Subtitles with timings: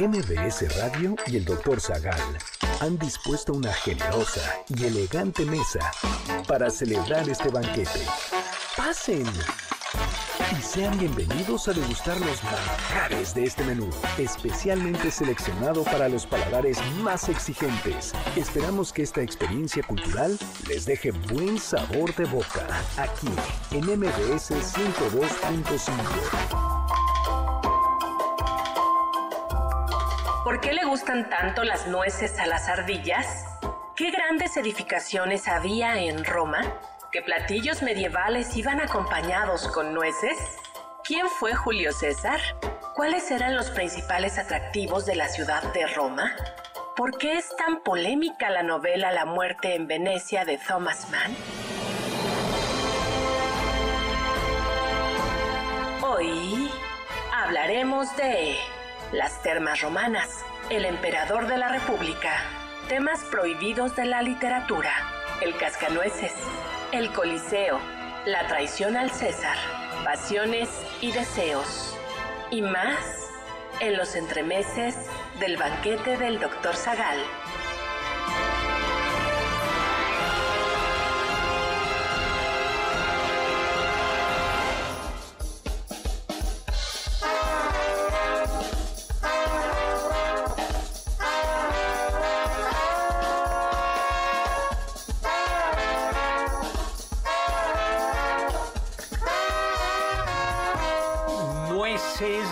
[0.00, 1.78] MBS Radio y el Dr.
[1.78, 2.18] Zagal
[2.80, 5.92] han dispuesto una generosa y elegante mesa
[6.48, 8.00] para celebrar este banquete.
[8.78, 9.26] ¡Pasen!
[10.58, 16.78] Y sean bienvenidos a degustar los manjares de este menú, especialmente seleccionado para los paladares
[17.02, 18.14] más exigentes.
[18.36, 23.28] Esperamos que esta experiencia cultural les deje buen sabor de boca, aquí
[23.72, 26.79] en MBS 102.5.
[30.50, 33.46] ¿Por qué le gustan tanto las nueces a las ardillas?
[33.94, 36.60] ¿Qué grandes edificaciones había en Roma?
[37.12, 40.36] ¿Qué platillos medievales iban acompañados con nueces?
[41.04, 42.40] ¿Quién fue Julio César?
[42.96, 46.34] ¿Cuáles eran los principales atractivos de la ciudad de Roma?
[46.96, 51.32] ¿Por qué es tan polémica la novela La muerte en Venecia de Thomas Mann?
[56.02, 56.68] Hoy
[57.32, 58.56] hablaremos de
[59.12, 62.32] las termas romanas, el emperador de la República,
[62.88, 64.92] temas prohibidos de la literatura,
[65.40, 66.32] el cascanueces,
[66.92, 67.80] el Coliseo,
[68.24, 69.56] la traición al César,
[70.04, 70.68] pasiones
[71.00, 71.96] y deseos,
[72.50, 73.28] y más
[73.80, 74.94] en los entremeses
[75.40, 76.76] del banquete del Dr.
[76.76, 77.18] Zagal.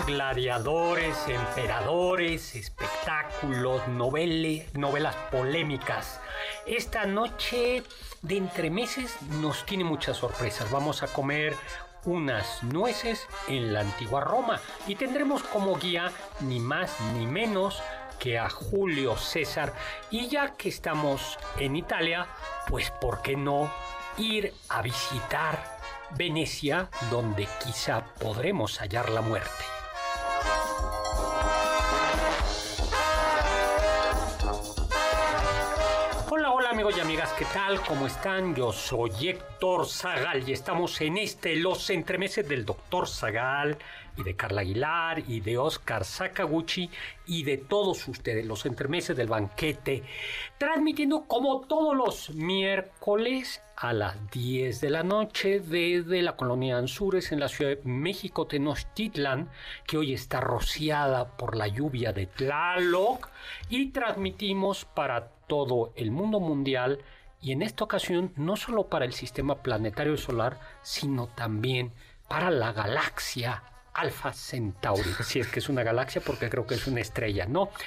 [0.07, 6.19] Gladiadores, emperadores, espectáculos, novelas polémicas.
[6.65, 7.83] Esta noche
[8.23, 10.71] de entremeses nos tiene muchas sorpresas.
[10.71, 11.55] Vamos a comer
[12.05, 17.79] unas nueces en la antigua Roma y tendremos como guía ni más ni menos
[18.17, 19.75] que a Julio César.
[20.09, 22.25] Y ya que estamos en Italia,
[22.67, 23.71] pues ¿por qué no
[24.17, 25.78] ir a visitar
[26.17, 29.78] Venecia, donde quizá podremos hallar la muerte?
[36.79, 37.81] Amigos y amigas, ¿qué tal?
[37.81, 38.55] ¿Cómo están?
[38.55, 43.77] Yo soy Héctor Zagal y estamos en este Los Entremeses del Doctor Zagal
[44.15, 46.89] y de Carla Aguilar y de Oscar Sakaguchi
[47.25, 50.03] y de todos ustedes, los entremeses del banquete,
[50.57, 57.33] transmitiendo como todos los miércoles a las 10 de la noche desde la colonia Anzures
[57.33, 59.49] en la Ciudad de México, Tenochtitlan,
[59.85, 63.27] que hoy está rociada por la lluvia de Tlaloc,
[63.67, 66.99] y transmitimos para todo el mundo mundial
[67.41, 71.91] y en esta ocasión no solo para el sistema planetario solar, sino también
[72.29, 76.87] para la galaxia Alpha Centauri, si es que es una galaxia porque creo que es
[76.87, 77.69] una estrella, ¿no?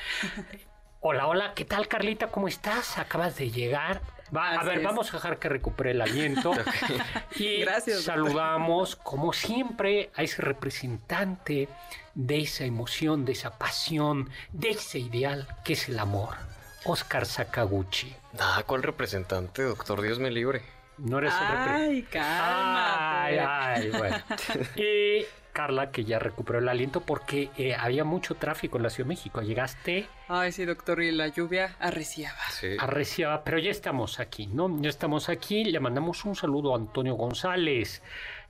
[1.04, 2.28] Hola, hola, ¿qué tal Carlita?
[2.28, 2.96] ¿Cómo estás?
[2.96, 4.02] Acabas de llegar.
[4.34, 6.52] Va, a ver, vamos a dejar que recupere el aliento.
[7.36, 8.28] Y Gracias, doctor.
[8.28, 11.68] saludamos, como siempre, a ese representante
[12.14, 16.36] de esa emoción, de esa pasión, de ese ideal que es el amor.
[16.84, 18.14] Oscar Sakaguchi.
[18.38, 20.02] Ah, ¿cuál representante, doctor?
[20.02, 20.62] Dios me libre.
[20.98, 22.18] No eres el representante.
[22.18, 23.38] Ay.
[23.38, 24.16] Ay, ay, bueno.
[24.76, 29.06] Y Carla, que ya recuperó el aliento porque eh, había mucho tráfico en la Ciudad
[29.06, 29.42] de México.
[29.42, 32.38] Llegaste Ay, sí, doctor, y la lluvia arreciaba.
[32.50, 32.76] Sí.
[32.78, 34.80] arreciaba, pero ya estamos aquí, ¿no?
[34.80, 35.64] Ya estamos aquí.
[35.64, 38.02] Le mandamos un saludo a Antonio González,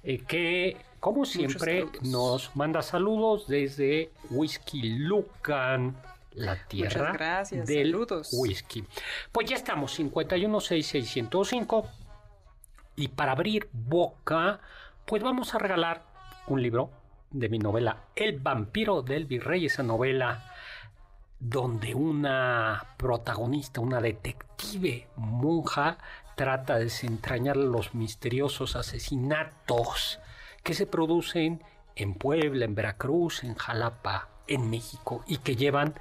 [0.05, 5.97] eh, que, como siempre, nos manda saludos desde Whisky Lucan.
[6.35, 8.31] La tierra gracias, del saludos.
[8.33, 8.85] whisky.
[9.31, 11.89] Pues ya estamos, 5166105.
[12.97, 14.61] Y para abrir boca,
[15.07, 16.05] pues vamos a regalar
[16.47, 16.91] un libro
[17.31, 20.45] de mi novela El vampiro del virrey, esa novela
[21.41, 25.99] donde una protagonista, una detective monja,
[26.37, 30.21] trata de desentrañar los misteriosos asesinatos
[30.63, 31.63] que se producen
[31.97, 35.95] en Puebla, en Veracruz, en Jalapa, en México y que llevan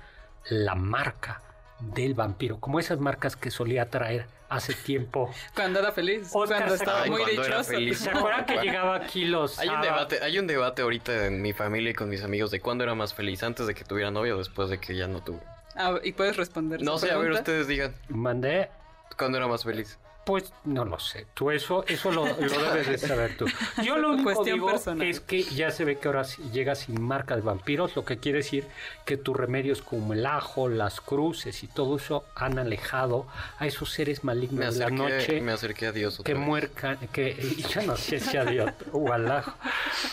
[0.49, 1.41] la marca
[1.79, 5.33] del vampiro, como esas marcas que solía traer hace tiempo.
[5.55, 7.63] Cuando era feliz, Oscar cuando estaba Ay, muy cuando dichoso.
[7.63, 7.99] feliz.
[7.99, 11.53] ¿Se acuerdan que llegaba aquí los Hay un debate, hay un debate ahorita en mi
[11.53, 14.35] familia y con mis amigos de cuándo era más feliz, antes de que tuviera novia
[14.35, 15.39] o después de que ya no tuve.
[15.75, 16.81] Ah, y puedes responder.
[16.83, 18.69] No sé, a ver, ustedes digan, Mandé
[19.17, 19.97] ¿cuándo era más feliz?
[20.25, 21.25] Pues no lo sé.
[21.33, 22.33] Tú eso, eso lo, lo
[22.73, 23.45] debes de saber tú.
[23.83, 25.07] Yo lo único Cuestión digo personal.
[25.07, 28.18] es que ya se ve que ahora sí llega sin marca de vampiros, lo que
[28.18, 28.65] quiere decir
[29.06, 33.25] que tus remedios como el ajo, las cruces y todo eso han alejado
[33.57, 37.35] a esos seres malignos de la noche me acerqué a Dios otra que muercan, que
[37.69, 39.53] yo no sé si adiós o al ajo.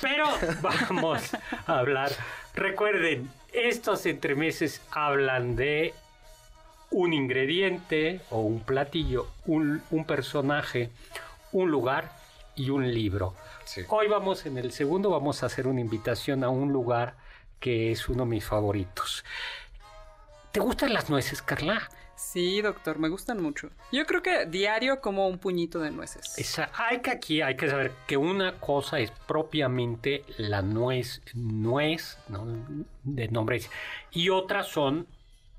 [0.00, 0.26] Pero
[0.62, 1.22] vamos
[1.66, 2.10] a hablar.
[2.54, 5.94] Recuerden, Estos entremeses hablan de
[6.90, 10.90] un ingrediente o un platillo, un, un personaje,
[11.52, 12.12] un lugar
[12.56, 13.34] y un libro.
[13.64, 13.82] Sí.
[13.88, 17.14] Hoy vamos en el segundo, vamos a hacer una invitación a un lugar
[17.60, 19.24] que es uno de mis favoritos.
[20.52, 21.88] ¿Te gustan las nueces, Carla?
[22.16, 23.70] Sí, doctor, me gustan mucho.
[23.92, 26.36] Yo creo que diario como un puñito de nueces.
[26.36, 32.18] Esa- hay que aquí, hay que saber que una cosa es propiamente la nuez, nuez,
[32.28, 32.44] ¿no?
[33.04, 33.60] de nombre,
[34.10, 35.06] y otras son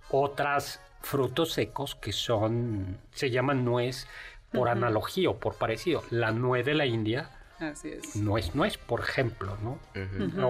[0.10, 4.08] otras frutos secos que son, se llaman nuez
[4.52, 6.04] por analogía o por parecido.
[6.10, 7.30] La nuez de la India
[7.60, 8.16] Así es.
[8.16, 9.80] no es nuez, por ejemplo, ¿no?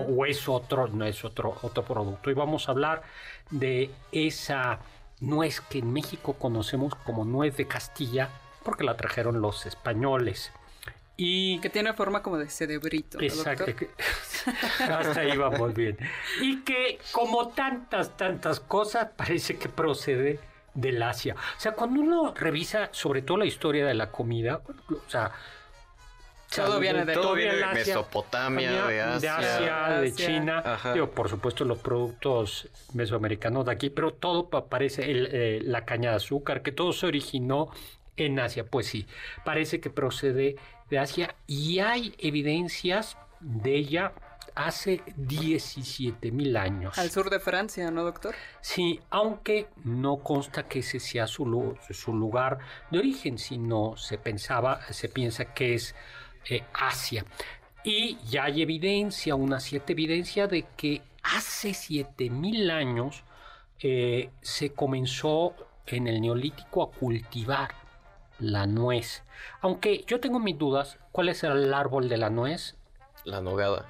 [0.07, 2.30] O es otro, no es otro, otro producto.
[2.30, 3.04] Y vamos a hablar
[3.50, 4.80] de esa
[5.19, 8.30] nuez que en México conocemos como nuez de Castilla,
[8.63, 10.52] porque la trajeron los españoles.
[11.21, 13.18] Y Que tiene forma como de cerebrito.
[13.18, 13.66] ¿no, Exacto.
[13.66, 13.89] que-
[14.89, 15.98] Hasta ahí vamos bien.
[16.42, 20.39] Y que como tantas, tantas cosas, parece que procede
[20.74, 21.36] del Asia.
[21.36, 25.31] O sea, cuando uno revisa sobre todo la historia de la comida, o sea...
[26.56, 29.19] Todo viene de- Todo todo viene de Asia, Mesopotamia, de Asia.
[29.19, 30.25] de, Asia, de Asia.
[30.25, 35.60] China, digo, por supuesto los productos mesoamericanos de aquí, pero todo pa- parece el, eh,
[35.63, 37.69] la caña de azúcar, que todo se originó
[38.18, 39.06] en Asia, pues sí,
[39.45, 40.56] parece que procede
[40.90, 44.14] de Asia y hay evidencias de ella
[44.56, 46.98] hace 17 mil años.
[46.98, 48.36] Al sur de Francia, ¿no, doctor?
[48.62, 52.60] Sí, aunque no consta que ese sea su, su lugar
[52.92, 55.96] de origen, sino se pensaba, se piensa que es
[56.50, 57.26] eh, Asia.
[57.84, 63.24] Y ya hay evidencia, una cierta evidencia de que hace 7000 años
[63.80, 65.56] eh, se comenzó
[65.86, 67.70] en el neolítico a cultivar
[68.40, 69.24] la nuez.
[69.62, 72.76] Aunque yo tengo mis dudas, ¿cuál es el árbol de la nuez?
[73.24, 73.86] La nogada,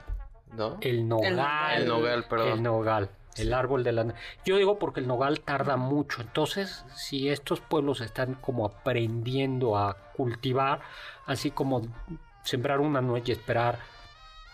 [0.55, 0.77] ¿no?
[0.81, 1.81] El nogal.
[1.81, 2.49] El nogal, perdón.
[2.49, 3.09] El nogal.
[3.37, 4.13] El árbol de la...
[4.43, 6.21] Yo digo porque el nogal tarda mucho.
[6.21, 10.81] Entonces, si estos pueblos están como aprendiendo a cultivar,
[11.25, 11.83] así como
[12.43, 13.79] sembrar una nuez y esperar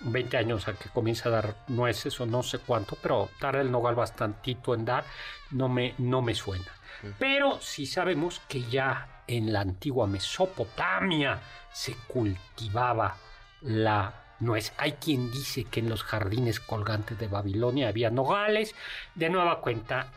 [0.01, 3.71] 20 años a que comience a dar nueces o no sé cuánto, pero tarda el
[3.71, 5.05] nogal bastantito en dar,
[5.51, 6.71] no me, no me suena.
[7.19, 11.39] Pero si sabemos que ya en la antigua Mesopotamia
[11.71, 13.15] se cultivaba
[13.61, 14.73] la nuez.
[14.77, 18.75] Hay quien dice que en los jardines colgantes de Babilonia había nogales.
[19.15, 20.07] De nueva cuenta,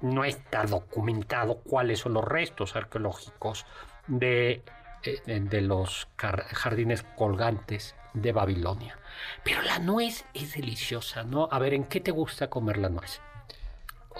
[0.00, 3.64] no está documentado cuáles son los restos arqueológicos
[4.06, 4.62] de,
[5.02, 8.98] eh, de los jar- jardines colgantes de Babilonia.
[9.42, 11.48] Pero la nuez es deliciosa, ¿no?
[11.50, 13.20] A ver, ¿en qué te gusta comer la nuez?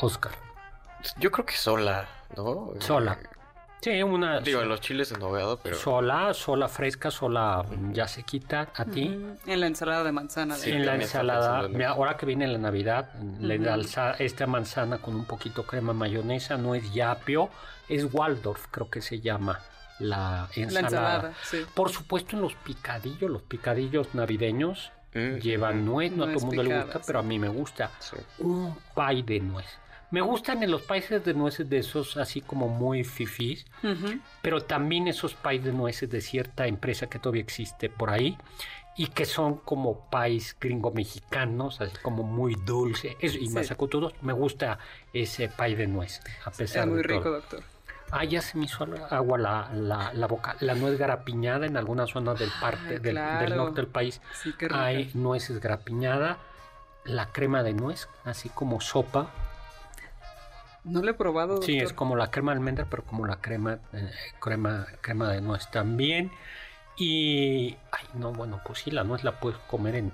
[0.01, 0.33] Oscar.
[1.19, 2.73] Yo creo que sola, ¿no?
[2.81, 3.19] Sola.
[3.85, 5.77] Sí, una Digo, en los chiles en nogada, pero...
[5.77, 9.15] sola, sola fresca, sola ya se quita a ti.
[9.47, 10.55] En la ensalada de manzana.
[10.57, 15.15] Sí, en la ensalada, mira, ahora que viene la Navidad, le alza esta manzana con
[15.15, 17.51] un poquito crema mayonesa, no es yapio,
[17.89, 19.61] es Waldorf, creo que se llama
[19.99, 20.87] la La ensalada.
[20.89, 21.67] ensalada, sí.
[21.75, 26.45] Por supuesto en los picadillos, los picadillos navideños Mm, llevan nuez, no a todo el
[26.45, 27.05] mundo le gusta, sí.
[27.07, 27.91] pero a mí me gusta.
[28.01, 28.17] sí.
[28.41, 29.67] Un pay de nuez.
[30.11, 33.67] Me gustan en los países de nueces de esos así como muy fifís,
[34.43, 38.39] pero también esos pais de nueces de cierta empresa que todavía existe por ahí
[38.97, 43.55] y que son como pais gringo mexicanos, así como muy dulce eso, y Sí.
[43.55, 44.13] masacutudos.
[44.23, 44.79] Me gusta
[45.13, 47.33] ese pay de nuez, a pesar Es muy de rico, todo.
[47.35, 47.63] doctor.
[48.13, 50.55] Ah, ya se me hizo agua la, la, la boca.
[50.61, 54.53] La nuez garapiñada en algunas zonas del parte Ay, del, del norte del país Sí,
[54.57, 54.79] qué rico.
[54.81, 56.39] hay nueces garapiñada,
[57.05, 59.31] la crema de nuez, así como sopa.
[60.85, 61.67] No lo he probado, doctor.
[61.67, 64.11] Sí, es como la crema de almendra, pero como la crema, eh,
[64.41, 66.31] crema, crema de nuez también.
[66.97, 70.13] Y, ay, no, bueno, pues sí, la nuez la puedes comer en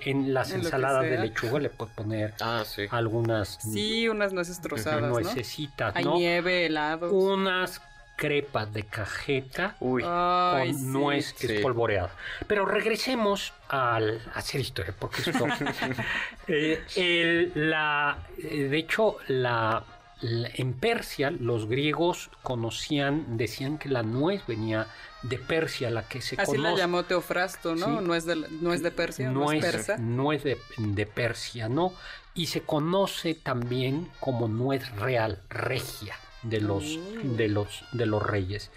[0.00, 2.86] en las En ensaladas de lechuga, le puedes poner Ah, sí.
[2.90, 5.08] algunas Sí, unas nueces trozadas, ¿no?
[5.08, 6.14] nuecesitas, Hay ¿no?
[6.16, 7.12] nieve, helados.
[7.12, 7.82] Unas
[8.16, 10.86] crepas de cajeta Uy, Ay, con sí.
[10.86, 11.52] nuez Sí.
[11.54, 12.10] espolvoreada.
[12.46, 15.44] Pero regresemos al a hacer historia, porque esto.
[16.48, 19.84] Eh, el- la, eh, de hecho, la-
[20.22, 24.88] en Persia los griegos conocían, decían que la nuez venía
[25.22, 27.86] de Persia, la que se Así la llamó Teofrasto, ¿no?
[27.86, 28.04] Sí.
[28.04, 31.92] No es de, no es de Persia, no, es nuez de, de Persia, ¿no?
[32.34, 37.36] Y se conoce también como nuez real, regia, de los, Mm.
[37.36, 38.70] de los, de los reyes.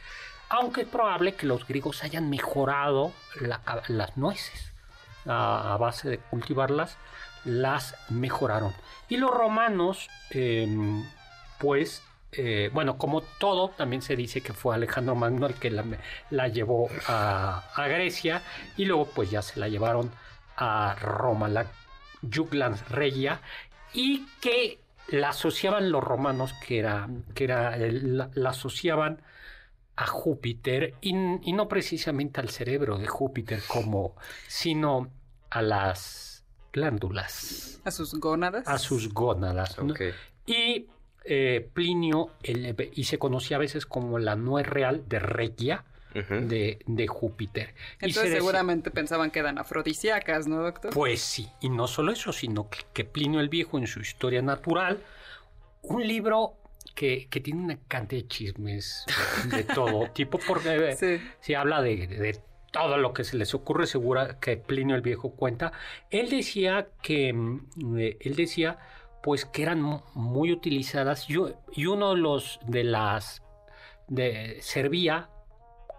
[0.49, 4.71] Aunque es probable que los griegos hayan mejorado la las nueces.
[5.25, 6.97] A, a base de cultivarlas,
[7.45, 8.73] las mejoraron.
[9.07, 11.03] Y los romanos, em,
[11.61, 12.01] pues,
[12.33, 15.85] eh, bueno, como todo, también se dice que fue Alejandro Magno el que la,
[16.31, 18.41] la llevó a, a Grecia
[18.77, 20.09] y luego pues ya se la llevaron
[20.57, 21.67] a Roma, la
[22.21, 23.41] Juglans Regia,
[23.93, 29.21] y que la asociaban los romanos, que era, que era el- la, la asociaban
[29.97, 31.09] a Júpiter y,
[31.43, 34.15] y no precisamente al cerebro de Júpiter como,
[34.47, 35.09] sino
[35.49, 38.67] a las glándulas, A sus gónadas.
[38.67, 39.77] a sus gónadas.
[39.79, 39.91] ¿no?
[39.93, 40.01] Ok.
[40.45, 40.87] Y
[41.25, 46.79] eh, Plinio, el- y se conocía a veces como la nuez real de Regia de,
[46.87, 47.69] de Júpiter.
[47.69, 50.93] Y se Entonces decía- seguramente pensaban que eran afrodisíacas, ¿no, doctor?
[50.93, 54.41] Pues sí, y no solo eso, sino que, que Plinio el Viejo en su Historia
[54.41, 54.99] Natural,
[55.83, 56.55] un libro
[56.95, 59.05] que, que tiene una cantidad de chismes
[59.45, 61.21] de todo tipo, porque Sí.
[61.39, 62.39] se habla de, de
[62.73, 65.71] todo lo que se les ocurre, segura que Plinio el Viejo cuenta.
[66.09, 68.79] Él decía que, mm, eh, él decía,
[69.23, 71.37] pues que eran mu- muy utilizadas y,
[71.85, 73.41] uno de los de las
[74.07, 75.29] de servía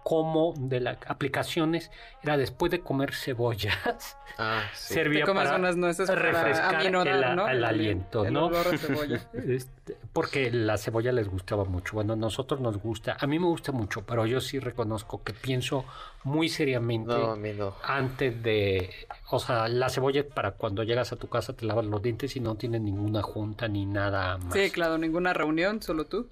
[0.03, 1.89] como de las aplicaciones
[2.21, 4.95] era después de comer cebollas Ah, sí.
[4.95, 7.47] servía para unas nueces para refrescar aminorar, el, ¿no?
[7.47, 8.47] el El- aliento, el ¿no?
[8.47, 9.21] olor a cebolla.
[9.33, 11.93] Este, porque la cebolla les gustaba mucho.
[11.93, 15.33] Bueno, a nosotros nos gusta, a mí me gusta mucho, pero yo sí reconozco que
[15.33, 15.85] pienso
[16.23, 17.75] muy seriamente No, a mí no.
[17.83, 18.89] antes de,
[19.29, 22.35] o sea, la cebolla es para cuando llegas a tu casa te lavas los dientes
[22.35, 24.53] y no tienes ninguna junta ni nada más.
[24.53, 26.29] Sí, claro, ninguna reunión, solo tú.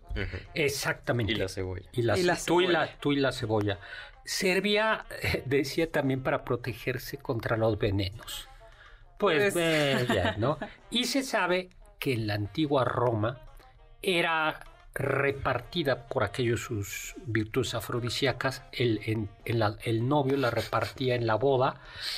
[0.53, 1.33] Exactamente.
[1.33, 1.89] Y la cebolla.
[1.91, 3.00] Y la, Y la tú, y la, cebolla.
[3.00, 3.79] tú y la cebolla.
[4.24, 8.48] Servía, eh, decía también, para protegerse contra los venenos.
[9.17, 10.57] Pues, Pues- eh, ya, ¿no?
[10.89, 11.69] Y se sabe
[12.00, 13.39] que en la antigua Roma
[14.01, 14.60] era
[14.93, 18.63] repartida por aquellos sus virtudes afrodisíacas.
[18.71, 21.75] El, en- en la- el novio la repartía en la boda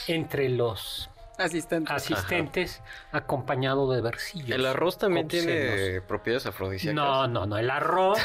[0.07, 1.91] entre los Asistente.
[1.91, 4.51] asistentes, acompañado de versillos.
[4.51, 5.45] El arroz también obscenos.
[5.47, 6.95] tiene propiedades afrodisíacas.
[6.95, 7.57] No, no, no.
[7.57, 8.19] El arroz.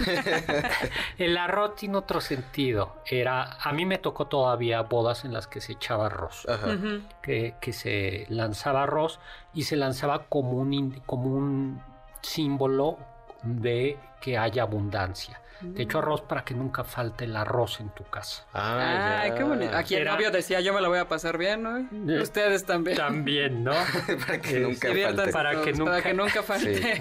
[1.18, 2.96] el arroz tiene otro sentido.
[3.06, 3.44] Era.
[3.62, 6.46] A mí me tocó todavía bodas en las que se echaba arroz.
[6.48, 6.76] Ajá.
[7.22, 9.20] Que, que se lanzaba arroz
[9.54, 11.80] y se lanzaba como un, como un
[12.20, 12.98] símbolo
[13.42, 15.40] de que haya abundancia.
[15.74, 18.44] Te echo arroz para que nunca falte el arroz en tu casa.
[18.54, 19.34] Ah, Ay, ya.
[19.38, 19.76] qué bonito.
[19.76, 21.78] Aquí el novio decía, yo me la voy a pasar bien, ¿no?
[21.78, 22.96] Eh, Ustedes también.
[22.96, 23.72] También, ¿no?
[24.26, 25.32] Para que Eh, nunca falte.
[25.32, 27.00] Para que nunca- para que nunca falte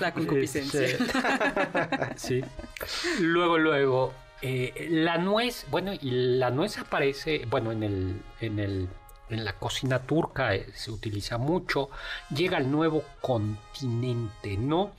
[0.00, 0.80] la concupiscencia.
[0.82, 1.06] Este,
[2.16, 2.44] sí.
[3.20, 4.12] Luego, luego,
[4.42, 8.88] eh, la nuez, bueno, y la nuez aparece, bueno, en el, en el,
[9.30, 11.88] en la cocina turca eh, se utiliza mucho.
[12.34, 14.90] Llega al nuevo continente, ¿no?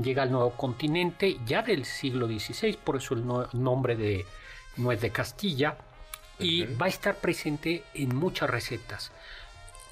[0.00, 4.24] Llega al nuevo continente ya del siglo XVI, por eso el no- nombre de
[4.76, 5.76] nuez de Castilla,
[6.38, 9.12] y va a estar presente en muchas recetas.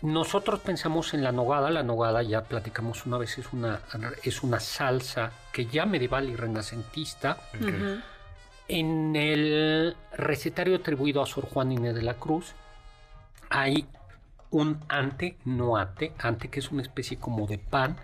[0.01, 3.81] Nosotros pensamos en la nogada, la nogada ya platicamos una vez, es una,
[4.23, 7.37] es una salsa que ya medieval y renacentista.
[8.69, 12.53] En el recetario atribuido a Sor Juan Inés de la Cruz
[13.51, 13.87] hay
[14.51, 17.97] un ante, no ate, ante que es una especie como de pan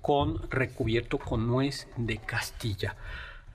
[0.00, 2.96] con recubierto con nuez de Castilla.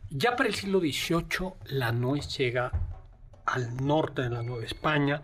[0.10, 2.72] Ya para el siglo XVIII la nuez llega
[3.46, 5.22] al norte de la Nueva España,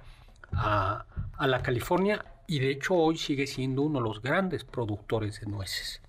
[0.53, 1.05] a,
[1.38, 5.47] a la California, y de hecho hoy sigue siendo uno de los grandes productores de
[5.47, 6.01] nueces.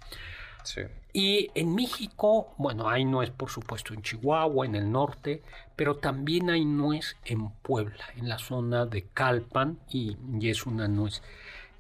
[0.65, 0.83] Sí.
[1.13, 5.43] Y en México, bueno, hay nuez por supuesto en Chihuahua, en el norte,
[5.77, 10.89] pero también hay nuez en Puebla, en la zona de Calpan, y, y es una
[10.89, 11.23] nuez.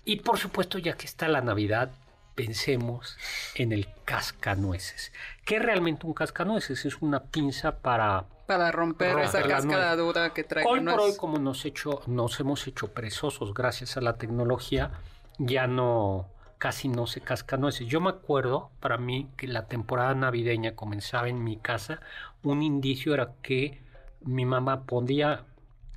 [0.05, 1.91] Y por supuesto, ya que está la Navidad,
[2.35, 3.17] pensemos
[3.55, 5.12] en el cascanueces.
[5.45, 6.85] ¿Qué es realmente un cascanueces?
[6.85, 8.25] Es una pinza para...
[8.47, 12.38] Para romper, Romper esa cascada dura que trae Hoy por hoy, como nos, hecho, nos
[12.41, 14.91] hemos hecho perezosos gracias a la tecnología,
[15.38, 16.29] ya no,
[16.64, 17.87] casi no se cascanueces.
[17.88, 22.00] Yo me acuerdo, para mí, que la temporada navideña comenzaba en mi casa.
[22.42, 23.83] Un indicio era que
[24.23, 25.44] mi mamá ponía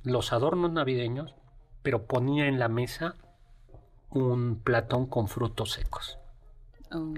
[0.02, 1.34] los adornos navideños,
[1.82, 3.14] pero ponía en la mesa
[4.10, 6.18] un platón con frutos secos.
[6.92, 7.14] Oh.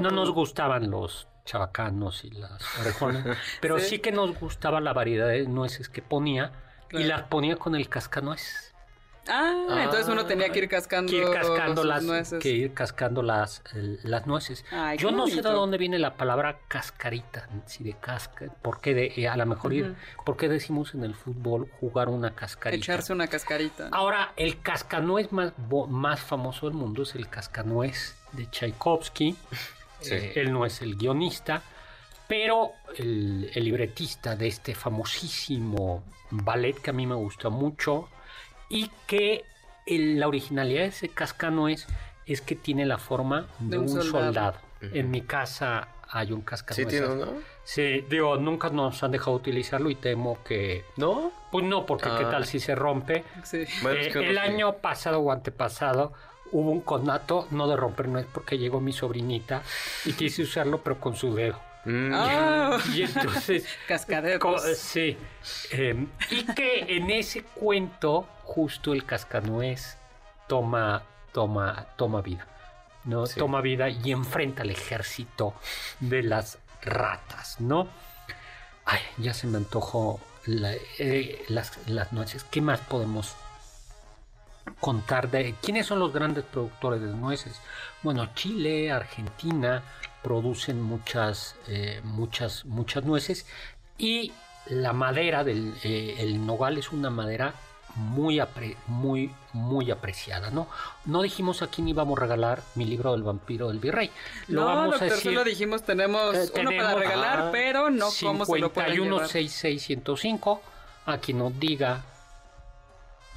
[0.00, 3.96] No nos gustaban los chabacanos y las orejones, pero sí.
[3.96, 3.98] Sí.
[3.98, 6.52] que nos gustaba la variedad de nueces que ponía
[6.90, 8.73] y las ponía con el cascanueces.
[9.28, 12.42] Ah, Ah, entonces uno tenía que ir cascando, Que ir cascando las nueces.
[12.42, 14.64] que ir cascando las, el- las nueces.
[14.70, 18.92] Ay, Yo no sé de dónde viene la palabra cascarita, si de casca, por qué
[18.94, 19.94] de, eh, a lo mejor ir-
[20.26, 22.76] por qué decimos en el fútbol jugar una cascarita.
[22.76, 23.88] Echarse una cascarita.
[23.92, 29.36] Ahora, el cascanuez más, famoso del mundo es el cascanuez de Tchaikovsky.
[30.00, 30.14] Sí.
[30.14, 31.62] Eh, él no es el guionista,
[32.28, 38.08] pero el, el libretista de este famosísimo ballet que a mí me gusta mucho
[38.74, 39.44] y que
[39.86, 41.86] el- la originalidad de ese cascanuez
[42.26, 44.56] es que tiene la forma de, un, soldado.
[44.80, 46.88] En mi casa hay un Sí cascanuez.
[46.88, 47.26] tiene uno.
[47.64, 50.84] Sí, digo, nunca nos han dejado utilizarlo y temo que...
[50.96, 51.32] ¿No?
[51.52, 52.30] Pues no, porque qué Ah.
[52.30, 53.24] tal si se rompe.
[53.44, 53.64] Sí.
[53.82, 54.38] Bueno, Eh, es el sí.
[54.38, 56.12] año pasado o antepasado,
[56.52, 59.62] hubo un conato, no de romper nuez, porque llegó mi sobrinita
[60.04, 61.58] y quise usarlo, pero con su dedo.
[61.84, 62.78] Mm, Ah.
[62.94, 63.66] Y entonces...
[63.88, 64.38] Cascadeos.
[64.40, 65.18] co- sí.
[65.72, 69.96] eh, y que en ese cuento, justo el cascanuez
[70.48, 72.46] toma, toma, toma vida.
[73.04, 73.26] ¿no?
[73.26, 73.38] Sí.
[73.38, 75.54] Toma vida y enfrenta al ejército
[76.00, 77.86] de las ratas, ¿no?
[78.86, 82.44] Ay, ya se me antojó la- eh, las, las nueces.
[82.44, 83.34] ¿Qué más podemos
[84.80, 87.60] contar de quiénes son los grandes productores de nueces?
[88.02, 89.82] Bueno, Chile, Argentina
[90.24, 93.46] producen muchas, eh, muchas, muchas nueces
[93.98, 94.32] y
[94.66, 97.54] la madera del eh, el nogal es una madera
[97.96, 100.66] muy, apre- muy, muy apreciada, ¿no?
[101.04, 104.10] No dijimos a quién íbamos a regalar mi libro del vampiro del virrey.
[104.48, 105.30] Lo no, vamos doctor, a decir.
[105.30, 109.28] solo dijimos tenemos Eh, uno para regalar, pero no cómo se lo pueden llevar.
[109.28, 110.60] 516605
[111.06, 112.02] a quien nos diga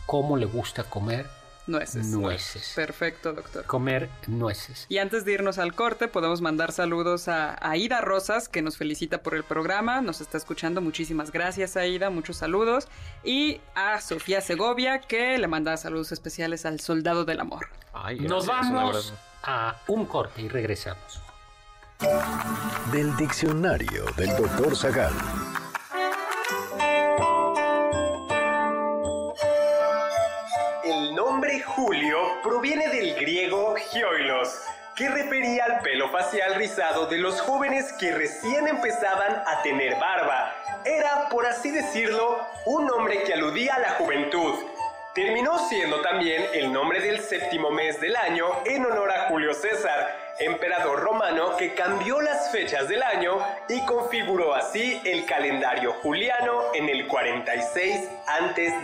[0.07, 1.27] cómo le gusta comer
[1.67, 2.07] Nueces.
[2.07, 2.71] nueces.
[2.75, 3.65] Perfecto, doctor.
[3.65, 4.85] Comer nueces.
[4.89, 9.19] Y antes de irnos al corte, podemos mandar saludos a Aida Rosas, que nos felicita
[9.21, 10.81] por el programa, nos está escuchando.
[10.81, 12.87] Muchísimas gracias, Aida, muchos saludos.
[13.23, 17.67] Y a Sofía Segovia, que le manda saludos especiales al Soldado del Amor.
[17.93, 21.21] ay, Nos vamos a un corte y regresamos.
[22.91, 25.13] Del diccionario del doctor Zagal.
[32.47, 34.61] Proviene del griego gioilos,
[34.95, 40.55] que refería al pelo facial rizado de los jóvenes que recién empezaban a tener barba.
[40.85, 44.53] Era, por así decirlo, un nombre que aludía a la juventud.
[45.13, 50.15] Terminó siendo también el nombre del séptimo mes del año en honor a Julio César,
[50.39, 56.87] emperador romano que cambió las fechas del año y configuró así el calendario juliano en
[56.87, 58.81] el 46 antes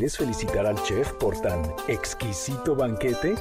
[0.00, 3.34] ¿Quieres felicitar al chef por tan exquisito banquete?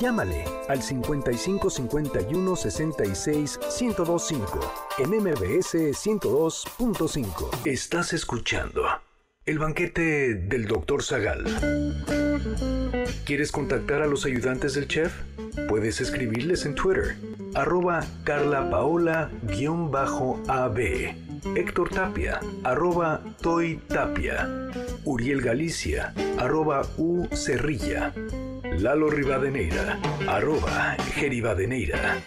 [0.00, 4.60] Llámale al 55 51 66 1025
[4.98, 7.64] en MBS 102.5.
[7.64, 8.82] Estás escuchando
[9.46, 11.00] el banquete del Dr.
[11.00, 11.44] Zagal.
[13.24, 15.14] ¿Quieres contactar a los ayudantes del chef?
[15.68, 17.16] Puedes escribirles en Twitter,
[17.54, 19.30] arroba carlapaola-ab,
[21.54, 24.48] Héctor Tapia, arroba Toy Tapia,
[25.04, 28.12] Uriel Galicia, arroba U Cerrilla,
[28.78, 32.22] Lalo Rivadeneira, arroba Geribadeneira.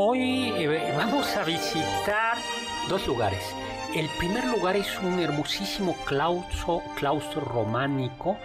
[0.00, 0.37] Hoy
[1.10, 2.36] vamos a visitar
[2.90, 3.42] dos lugares.
[3.94, 6.82] El primer lugar es un hermosísimo claustro,
[7.40, 8.36] románico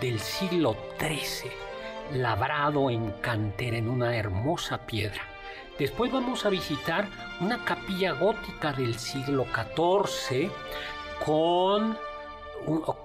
[0.00, 1.50] del siglo XIII,
[2.20, 5.22] labrado en cantera en una hermosa piedra.
[5.78, 7.08] Después vamos a visitar
[7.40, 10.50] una capilla gótica del siglo XIV
[11.24, 11.96] con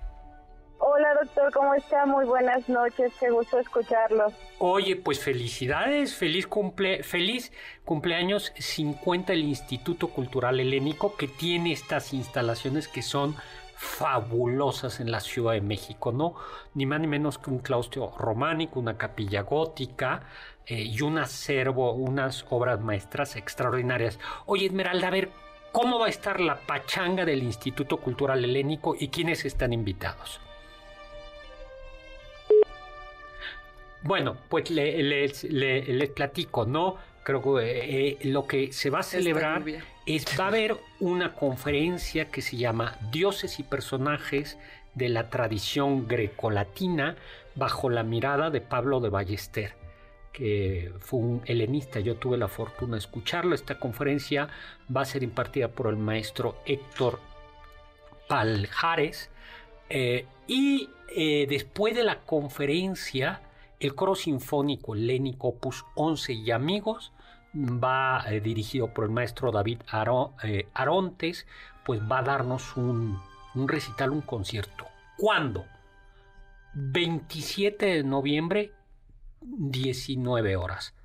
[1.22, 2.08] Doctor, ¿cómo está?
[2.08, 4.34] Muy buenas noches, qué gusto escucharlo.
[4.58, 7.52] Oye, pues felicidades, feliz cumple, feliz
[7.86, 13.36] cumpleaños 50 el Instituto Cultural Helénico que tiene estas instalaciones que son
[13.76, 16.34] fabulosas en la Ciudad de México, ¿no?
[16.74, 20.24] Ni más ni menos que un claustro románico, una capilla gótica
[20.66, 24.18] eh, y un acervo, unas obras maestras extraordinarias.
[24.48, 25.30] Oye, Esmeralda, a ver,
[25.72, 30.42] ¿cómo va a estar la pachanga del Instituto Cultural Helénico y quiénes están invitados?
[34.04, 36.98] Bueno, pues le- les, le- les platico, ¿no?
[37.24, 39.64] creo que eh, lo que se va a celebrar
[40.08, 44.58] es, va a haber una conferencia que se llama Dioses y Personajes
[44.96, 47.16] de la Tradición Grecolatina
[47.54, 49.74] bajo la mirada de Pablo de Ballester
[50.34, 52.00] que fue un helenista.
[52.00, 53.54] Yo tuve la fortuna de escucharlo.
[53.54, 54.48] Esta conferencia
[54.94, 57.20] va a ser impartida por el maestro Héctor
[58.28, 59.30] Paljares.
[59.90, 63.42] Eh, y eh, después de la conferencia,
[63.82, 67.12] el coro sinfónico helénico Opus 11 y Amigos
[67.54, 69.80] va eh, dirigido por el maestro David
[70.74, 71.48] Arontes,
[71.84, 73.20] pues va a darnos un,
[73.56, 74.88] un recital, un concierto.
[75.18, 75.66] ¿Cuándo?
[76.74, 78.72] 27 de noviembre
[79.42, 80.96] 19 horas.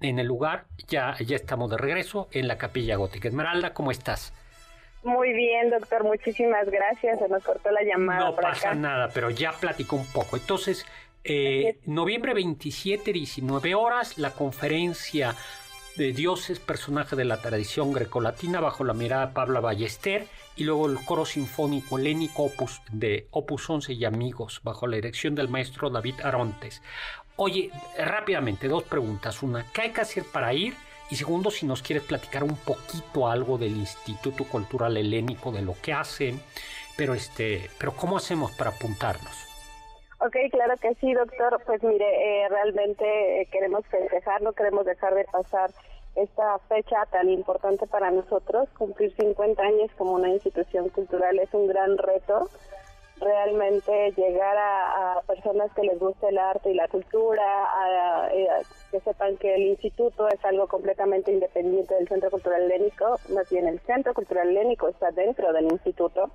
[0.00, 3.28] En el lugar ya, ya estamos de regreso en la Capilla Gótica.
[3.28, 4.32] Esmeralda, ¿cómo estás?
[5.02, 7.18] Muy bien, doctor, muchísimas gracias.
[7.18, 8.20] Se nos cortó la llamada.
[8.20, 10.36] No pasa nada, pero ya platicó un poco.
[10.36, 10.86] Entonces,
[11.28, 15.36] eh, noviembre 27, 19 horas, la conferencia
[15.96, 20.86] de dioses, personaje de la tradición grecolatina bajo la mirada de Pablo Ballester y luego
[20.86, 25.90] el coro sinfónico helénico opus, de Opus 11 y Amigos bajo la dirección del maestro
[25.90, 26.80] David Arontes.
[27.36, 29.42] Oye, rápidamente, dos preguntas.
[29.42, 30.74] Una, ¿qué hay que hacer para ir?
[31.10, 35.74] Y segundo, si nos quieres platicar un poquito algo del Instituto Cultural Helénico, de lo
[35.82, 36.40] que hacen,
[36.96, 39.47] pero este, pero ¿cómo hacemos para apuntarnos?
[40.28, 41.58] Ok, claro que sí, doctor.
[41.64, 45.70] Pues mire, eh, realmente eh, queremos festejar, no queremos dejar de pasar
[46.16, 48.68] esta fecha tan importante para nosotros.
[48.76, 52.50] Cumplir 50 años como una institución cultural es un gran reto
[53.20, 58.48] realmente llegar a, personas que les guste el arte y la cultura, a, eh,
[58.90, 63.66] que sepan que el instituto es algo completamente independiente del Centro Cultural Helénico, más bien
[63.66, 66.30] el Centro Cultural Helénico está dentro del instituto,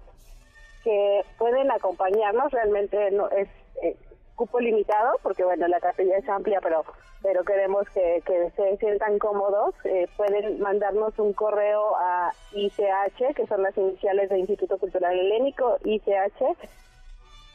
[0.84, 3.48] que pueden acompañarnos, realmente no es
[3.82, 3.96] eh,
[4.36, 6.84] cupo limitado, porque bueno, la capilla es amplia, pero
[7.24, 8.22] pero queremos que,
[8.56, 14.40] se sientan cómodos, eh, pueden mandarnos un correo a ICH, que son las iniciales del
[14.40, 16.44] Instituto Cultural Helénico, ICH,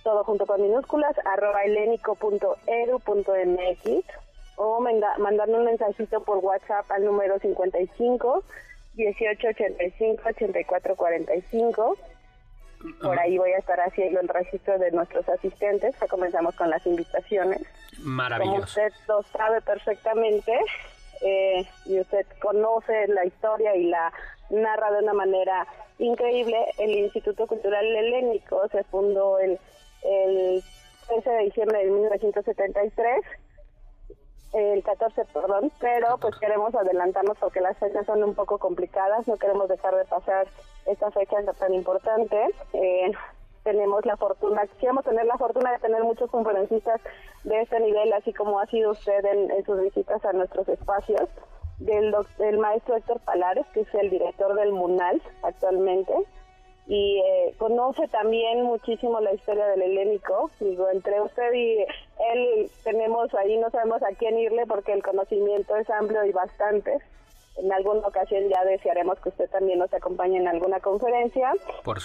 [0.03, 4.05] todo junto con minúsculas, arroba helénico.edu.mx,
[4.57, 8.43] o mandarme un mensajito por WhatsApp al número 55
[8.97, 11.97] 1885 8445
[13.03, 16.87] por ahí voy a estar haciendo el registro de nuestros asistentes, que comenzamos con las
[16.87, 17.63] invitaciones.
[17.99, 18.53] Maravilloso.
[18.53, 20.53] Como usted lo sabe perfectamente,
[21.21, 24.13] eh, y usted conoce la historia y la
[24.51, 25.67] narra de una manera
[25.99, 29.59] increíble, el Instituto Cultural Helénico se fundó el,
[30.05, 30.63] el
[31.09, 33.25] 13 de diciembre de 1973
[34.53, 39.37] el 14, perdón, pero pues queremos adelantarnos porque las fechas son un poco complicadas, no
[39.37, 40.47] queremos dejar de pasar
[40.87, 42.37] esta fecha tan importante.
[42.73, 43.13] Eh,
[43.63, 47.01] tenemos la fortuna, queremos tener la fortuna de tener muchos conferencistas
[47.45, 51.29] de este nivel, así como ha sido usted en, sus visitas a nuestros espacios,
[51.79, 56.13] del, del maestro Héctor Palares, que es el director del MUNAL actualmente,
[56.89, 60.51] y eh, conoce también muchísimo la historia del helénico.
[60.59, 61.85] Digo, entre usted y
[62.33, 66.97] él tenemos ahí, no sabemos a quién irle porque el conocimiento es amplio y bastante.
[67.59, 71.53] En alguna ocasión ya desearemos que usted también nos acompañe en alguna conferencia.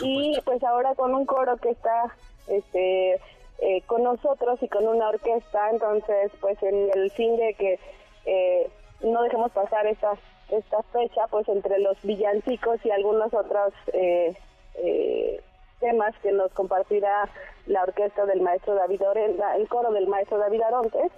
[0.02, 2.14] y pues ahora con un coro que está
[2.48, 3.22] este
[3.60, 7.80] eh, con nosotros y con una orquesta, entonces pues en el fin de que
[8.26, 8.70] eh,
[9.02, 10.12] no dejemos pasar esta,
[10.50, 13.74] esta fecha, pues entre los villancicos y algunos otros...
[13.94, 14.36] Eh,
[14.76, 15.42] eh,
[15.80, 17.30] temas que nos compartirá
[17.68, 21.12] la orquesta del maestro David Orenda, el coro del maestro David Arontes,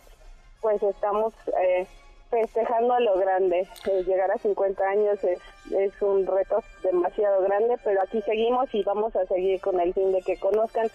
[0.61, 1.85] pues estamos eh,
[2.29, 3.67] festejando a lo grande.
[3.85, 5.39] Eh, llegar a 50 años es,
[5.71, 10.11] es un reto demasiado grande, pero aquí seguimos y vamos a seguir con el fin
[10.11, 10.89] de que conozcan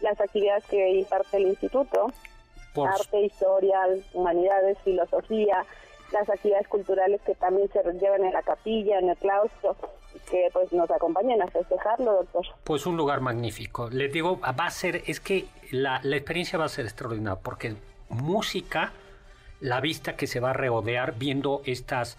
[0.00, 2.12] las actividades que imparte el instituto,
[2.76, 3.80] arte, historia,
[4.12, 5.64] humanidades, filosofía,
[6.12, 9.76] las actividades culturales que también se llevan en la capilla, en el claustro,
[10.30, 12.46] que pues nos acompañen a festejarlo, doctor.
[12.64, 13.90] Pues un lugar magnífico.
[13.90, 17.76] Les digo, va a ser, es que la, la experiencia va a ser extraordinaria, porque
[18.08, 18.92] música,
[19.60, 22.18] la vista que se va a reodear viendo estas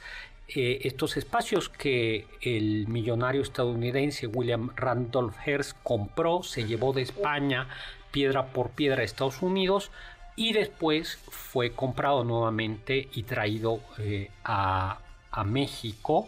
[0.50, 7.68] eh, estos espacios que el millonario estadounidense William Randolph Hearst compró, se llevó de España
[8.12, 9.92] piedra por piedra a Estados Unidos,
[10.38, 15.00] y después fue comprado nuevamente y traído eh, a,
[15.46, 16.28] México,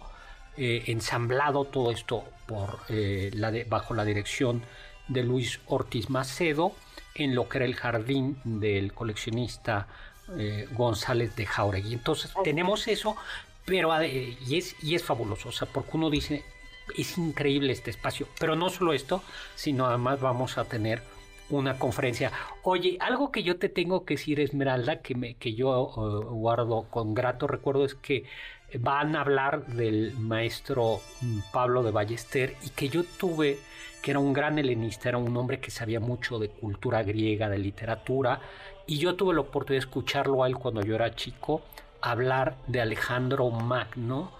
[0.56, 4.62] eh, ensamblado todo esto por, eh, la bajo la dirección
[5.08, 6.74] de Luis Ortiz Macedo
[7.16, 9.88] en lo que era el jardín del coleccionista
[10.74, 11.94] González de Jauregui.
[11.94, 13.16] Entonces tenemos eso,
[13.66, 16.44] pero y es, y es fabuloso, o sea, porque uno dice,
[16.96, 19.24] es increíble este espacio, pero no solo esto,
[19.56, 21.02] sino además vamos a tener
[21.50, 22.32] una conferencia.
[22.64, 26.88] Oye, algo que yo te tengo que decir, Esmeralda, que, me, que yo uh, guardo
[26.90, 28.24] con grato recuerdo es que
[28.78, 33.58] van a hablar del maestro mm, Pablo de Ballester y que yo tuve,
[34.02, 37.58] que era un gran helenista, era un hombre que sabía mucho de cultura griega, de
[37.58, 38.42] literatura,
[38.86, 41.62] y yo tuve la oportunidad de escucharlo a él cuando yo era chico,
[42.02, 44.32] hablar de Alejandro Magno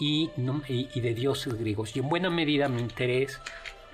[0.00, 1.96] y, de dioses griegos.
[1.96, 3.40] Y en buena medida mi interés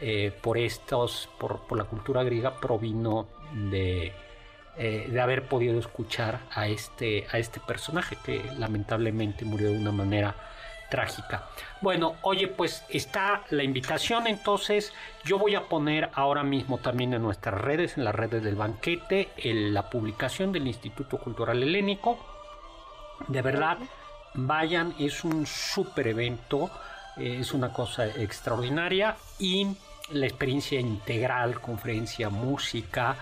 [0.00, 3.26] eh, por estos, por, por la cultura griega provino
[3.70, 4.12] de
[4.80, 9.90] eh, de haber podido escuchar a este, a este personaje que lamentablemente murió de una
[9.90, 10.36] manera
[10.88, 11.48] trágica.
[11.80, 14.92] Bueno, oye, pues está la invitación, entonces
[15.24, 19.30] yo voy a poner ahora mismo también en nuestras redes, en las redes del banquete,
[19.42, 22.16] la publicación del Instituto Cultural Helénico.
[23.26, 23.78] De verdad,
[24.34, 26.70] vayan, es un super evento,
[27.16, 29.66] eh, es una cosa extraordinaria y
[30.10, 33.16] la experiencia integral, conferencia, música,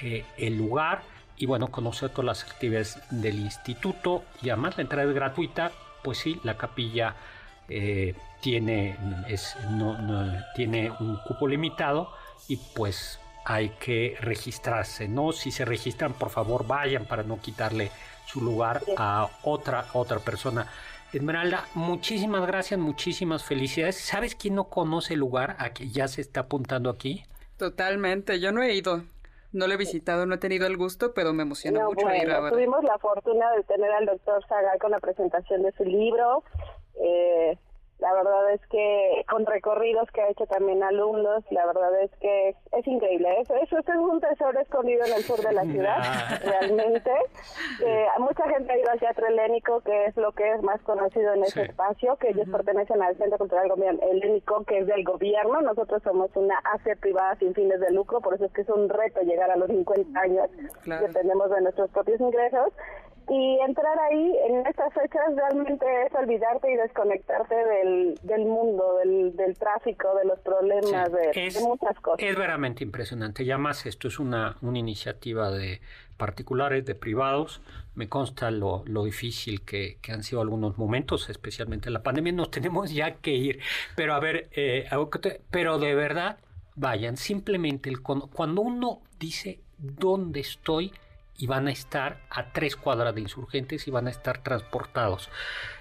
[0.00, 1.02] eh, el lugar
[1.36, 5.72] y bueno, conocer todas las actividades del instituto y además la entrada es gratuita,
[6.02, 7.14] pues sí, la capilla
[7.68, 8.96] eh, tiene,
[9.28, 9.96] es, no,
[10.54, 12.12] tiene un cupo limitado
[12.48, 15.32] y pues hay que registrarse, ¿no?
[15.32, 17.90] Si se registran, por favor, vayan para no quitarle
[18.26, 20.66] su lugar a otra, otra persona.
[21.12, 23.96] Esmeralda, muchísimas gracias, muchísimas felicidades.
[23.96, 27.24] ¿Sabes quién no conoce el lugar a que ya se está apuntando aquí?
[27.56, 29.02] Totalmente, yo no he ido.
[29.52, 32.50] No lo he visitado, no he tenido el gusto, pero me emociona mucho ir ahora.
[32.50, 36.44] Tuvimos la fortuna de tener al doctor Sagal con la presentación de su libro.
[37.02, 37.58] Eh,
[38.00, 42.56] la verdad es que con recorridos que ha hecho también alumnos, la verdad es que
[42.72, 43.40] es increíble.
[43.40, 45.98] Eso, eso, es un tesoro escondido en el sur de la ciudad,
[46.44, 47.10] realmente.
[47.84, 51.34] Eh, mucha gente ha ido al Teatro Helénico, que es lo que es más conocido
[51.34, 53.70] en ese espacio, que ellos pertenecen al Centro Cultural
[54.10, 55.60] Helénico, que es del gobierno.
[55.60, 58.88] Nosotros somos una ACE privada sin fines de lucro, por eso es que es un
[58.88, 60.50] reto llegar a los 50 años
[60.84, 62.72] que tenemos de nuestros propios ingresos
[63.30, 69.36] y entrar ahí en estas fechas realmente es olvidarte y desconectarte del, del mundo, del,
[69.36, 72.18] del, tráfico, de los problemas, de, muchas cosas.
[72.18, 73.44] Es verdaderamente impresionante.
[73.44, 75.80] Ya más esto es una, una iniciativa de
[76.16, 77.62] particulares, de privados.
[77.94, 82.32] Me consta lo, lo difícil que, que, han sido algunos momentos, especialmente la pandemia.
[82.32, 83.60] Nos tenemos ya que ir.
[83.94, 84.88] Pero a ver, eh,
[85.52, 86.38] pero de verdad,
[86.74, 90.92] vayan, simplemente el, cuando uno dice dónde estoy,
[91.40, 95.30] y van a estar a tres cuadras de insurgentes y van a estar transportados.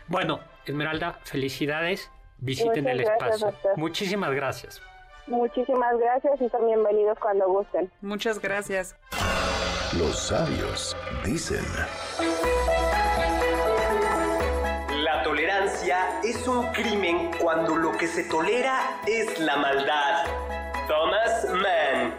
[0.08, 3.54] Bueno, Esmeralda, felicidades, visiten el espacio.
[3.76, 4.82] Muchísimas gracias.
[5.28, 7.92] Muchísimas gracias y son bienvenidos cuando gusten.
[8.02, 8.96] Muchas gracias.
[9.98, 10.96] Los sabios
[11.26, 11.66] dicen.
[15.04, 20.26] La tolerancia es un crimen cuando lo que se tolera es la maldad.
[20.88, 22.19] Thomas Mann.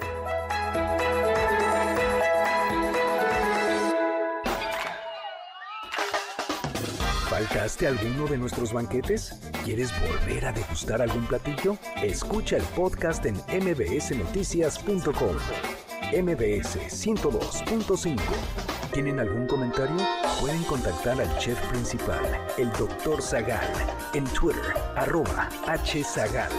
[7.40, 9.40] ¿Faltaste alguno de nuestros banquetes?
[9.64, 11.78] ¿Quieres volver a degustar algún platillo?
[12.02, 15.36] Escucha el podcast en mbsnoticias.com.
[16.12, 18.20] MBS 102.5.
[18.92, 19.96] ¿Tienen algún comentario?
[20.38, 22.20] Pueden contactar al chef principal,
[22.58, 23.22] el Dr.
[23.22, 23.72] Zagal,
[24.12, 25.48] en Twitter, arroba
[25.82, 26.52] hzagal.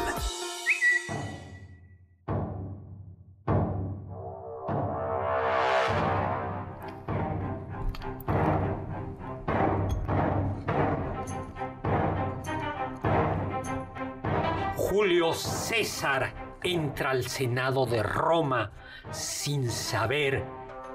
[15.81, 18.71] César entra al Senado de Roma
[19.09, 20.43] sin saber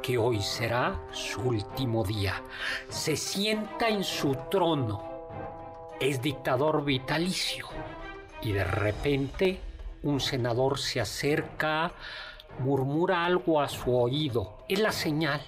[0.01, 2.40] que hoy será su último día.
[2.88, 5.29] Se sienta en su trono.
[5.99, 7.66] Es dictador vitalicio.
[8.42, 9.61] Y de repente
[10.05, 11.90] un senador se acerca,
[12.61, 14.59] murmura algo a su oído.
[14.68, 15.40] Es la señal.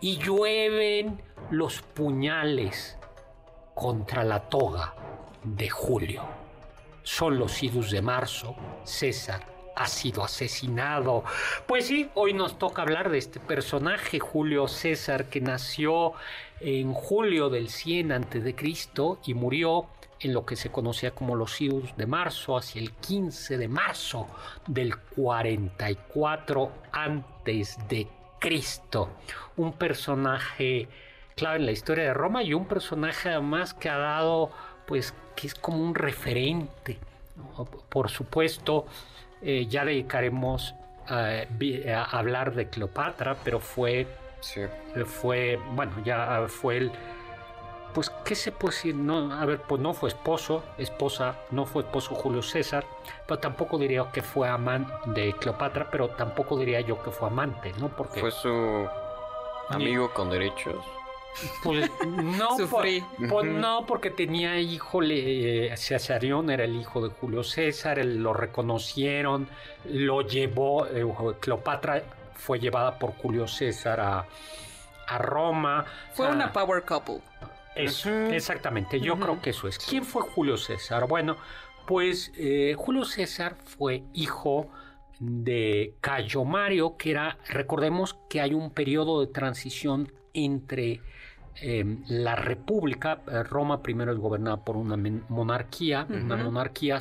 [0.00, 2.96] Y llueven los puñales
[3.74, 4.94] contra la toga
[5.42, 6.43] de Julio
[7.04, 11.24] son los idus de marzo, César ha sido asesinado.
[11.66, 16.12] Pues sí, hoy nos toca hablar de este personaje, Julio César, que nació
[16.60, 18.54] en julio del 100 a.C.
[19.26, 19.86] y murió
[20.20, 24.28] en lo que se conocía como los idus de marzo, hacia el 15 de marzo
[24.66, 29.10] del 44 antes de Cristo.
[29.56, 30.88] Un personaje
[31.34, 34.50] clave en la historia de Roma y un personaje además que ha dado
[34.86, 36.98] pues que es como un referente.
[37.88, 38.86] Por supuesto,
[39.42, 40.74] eh, ya dedicaremos
[41.08, 41.42] a,
[42.10, 44.06] hablar de Cleopatra, pero fue,
[45.04, 46.92] fue, bueno, ya fue el,
[47.94, 48.94] pues, ¿qué se puede decir?
[48.94, 52.84] No, a ver, pues no fue esposo, esposa, no fue esposo Julio César,
[53.26, 57.72] pero tampoco diría que fue amante de Cleopatra, pero tampoco diría yo que fue amante,
[57.78, 57.88] ¿no?
[57.88, 58.88] Porque fue su
[59.68, 60.84] amigo con derechos.
[61.62, 62.86] Pues no, por-
[63.28, 68.32] pues, no, porque tenía hijo, eh, Cesarión era el hijo de Julio César, él lo
[68.32, 69.48] reconocieron,
[69.84, 71.04] lo llevó, eh,
[71.40, 72.02] Cleopatra
[72.34, 74.26] fue llevada por Julio César a,
[75.08, 75.84] a Roma.
[76.12, 77.20] Fue Ah, una power couple.
[77.74, 79.78] Eso, exactamente, yo creo que eso es.
[79.78, 81.08] ¿Quién fue Julio César?
[81.08, 81.36] Bueno,
[81.86, 84.68] pues eh, Julio César fue hijo
[85.18, 91.00] de Cayo Mario, que era, recordemos que hay un periodo de transición entre
[91.60, 94.96] eh, la República, eh, Roma primero es gobernada por una
[95.28, 97.00] monarquía, una monarquía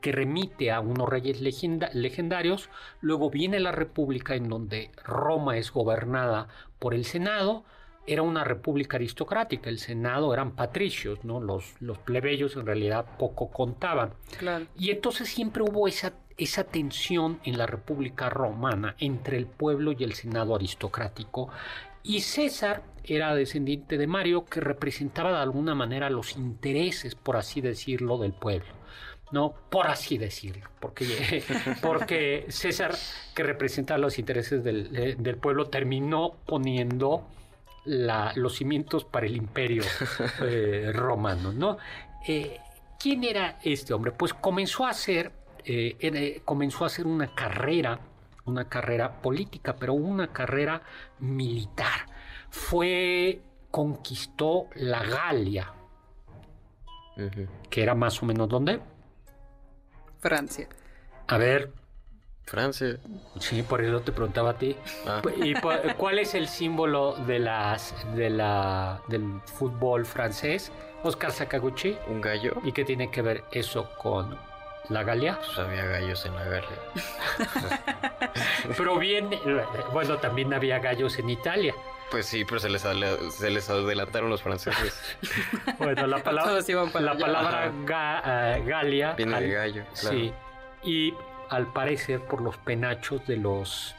[0.00, 2.68] que remite a unos reyes legenda- legendarios,
[3.00, 7.64] luego viene la República en donde Roma es gobernada por el Senado,
[8.06, 11.40] era una república aristocrática, el Senado eran patricios, ¿no?
[11.40, 14.12] Los, los plebeyos en realidad poco contaban.
[14.36, 14.66] Claro.
[14.76, 20.04] Y entonces siempre hubo esa, esa tensión en la República Romana entre el pueblo y
[20.04, 21.48] el Senado aristocrático.
[22.04, 27.60] Y César era descendiente de Mario que representaba de alguna manera los intereses, por así
[27.60, 28.68] decirlo, del pueblo.
[29.32, 31.42] No, por así decirlo, porque,
[31.82, 32.94] porque César,
[33.34, 37.26] que representaba los intereses del, eh, del pueblo, terminó poniendo
[37.84, 39.82] la- los cimientos para el imperio
[40.42, 41.78] eh, romano, ¿no?
[42.28, 42.58] Eh,
[43.00, 44.12] ¿Quién era este hombre?
[44.12, 45.32] Pues comenzó a hacer,
[45.64, 47.98] eh, comenzó a hacer una carrera,
[48.46, 50.82] una carrera política, pero una carrera
[51.18, 52.06] militar.
[52.50, 55.72] Fue, conquistó la Galia,
[57.70, 58.80] que era más o menos donde.
[60.20, 60.68] Francia.
[61.26, 61.72] A ver,
[62.44, 62.98] Francia.
[63.40, 64.76] sí, por eso te preguntaba a ti.
[65.06, 65.22] Ah.
[65.36, 70.70] ¿Y cu- cuál es el símbolo de las, de la, del fútbol francés?
[71.02, 71.96] Oscar Sakaguchi.
[72.08, 72.54] Un gallo.
[72.64, 74.38] ¿Y qué tiene que ver eso con
[74.88, 75.38] la Galia?
[75.38, 76.68] Pues había gallos en la Galia.
[78.76, 81.74] Pero bien, eh, bueno, también había gallos en Italia.
[82.10, 85.16] Pues sí, pero se les, ale- se les adelantaron los franceses.
[85.78, 88.22] Bueno, la palabra, Todos iban para la palabra ga-
[88.58, 89.12] eh, Galia.
[89.14, 90.16] Viene de al- gallo, claro.
[90.16, 90.32] Sí.
[90.84, 91.14] Y
[91.50, 93.94] al parecer por los penachos de los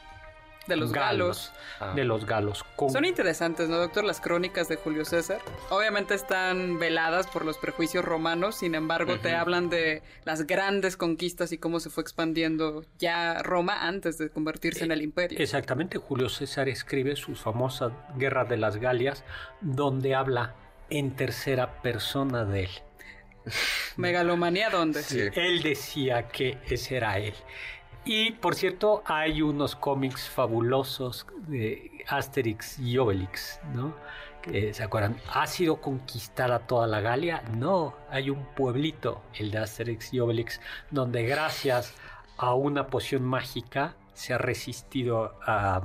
[0.66, 1.52] De los galos.
[1.80, 1.92] Ah.
[1.94, 2.64] De los galos.
[2.74, 4.04] Con- Son interesantes, ¿no, doctor?
[4.04, 5.40] Las crónicas de Julio César.
[5.70, 11.52] Obviamente están veladas por los prejuicios romanos, sin embargo, te hablan de las grandes conquistas
[11.52, 15.38] y cómo se fue expandiendo ya Roma antes de convertirse en el imperio.
[15.38, 19.24] Exactamente, Julio César escribe su famosa Guerra de las Galias,
[19.60, 20.54] donde habla
[20.90, 22.70] en tercera persona de él.
[23.96, 25.02] Megalomanía, ¿dónde?
[25.02, 25.20] Sí.
[25.34, 27.34] Él decía que ese era él.
[28.06, 33.94] Y por cierto, hay unos cómics fabulosos de Asterix y Obelix, ¿no?
[34.72, 35.16] ¿Se acuerdan?
[35.34, 37.42] ¿Ha sido conquistada toda la Galia?
[37.56, 40.60] No, hay un pueblito, el de Asterix y Obelix,
[40.92, 41.92] donde gracias
[42.36, 45.82] a una poción mágica se ha resistido a,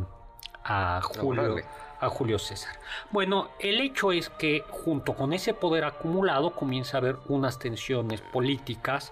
[0.64, 1.66] a Julio, Órale.
[2.00, 2.76] a Julio César.
[3.10, 8.22] Bueno, el hecho es que junto con ese poder acumulado comienza a haber unas tensiones
[8.22, 9.12] políticas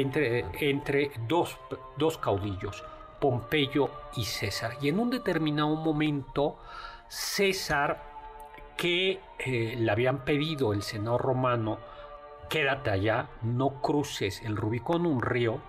[0.00, 1.56] entre, entre dos,
[1.96, 2.82] dos caudillos,
[3.20, 4.72] Pompeyo y César.
[4.80, 6.58] Y en un determinado momento,
[7.08, 8.02] César,
[8.76, 11.78] que eh, le habían pedido el senado romano,
[12.48, 15.60] quédate allá, no cruces el Rubicón, un río.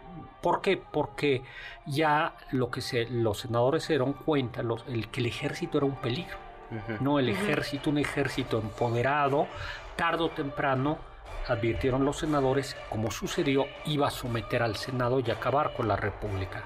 [0.41, 0.77] ¿Por qué?
[0.77, 1.43] Porque
[1.85, 5.85] ya lo que se, los senadores se dieron cuenta, los, el, que el ejército era
[5.85, 6.37] un peligro.
[6.99, 9.47] No, el ejército, un ejército empoderado,
[9.95, 10.97] tarde o temprano,
[11.47, 16.63] advirtieron los senadores, como sucedió, iba a someter al Senado y acabar con la República.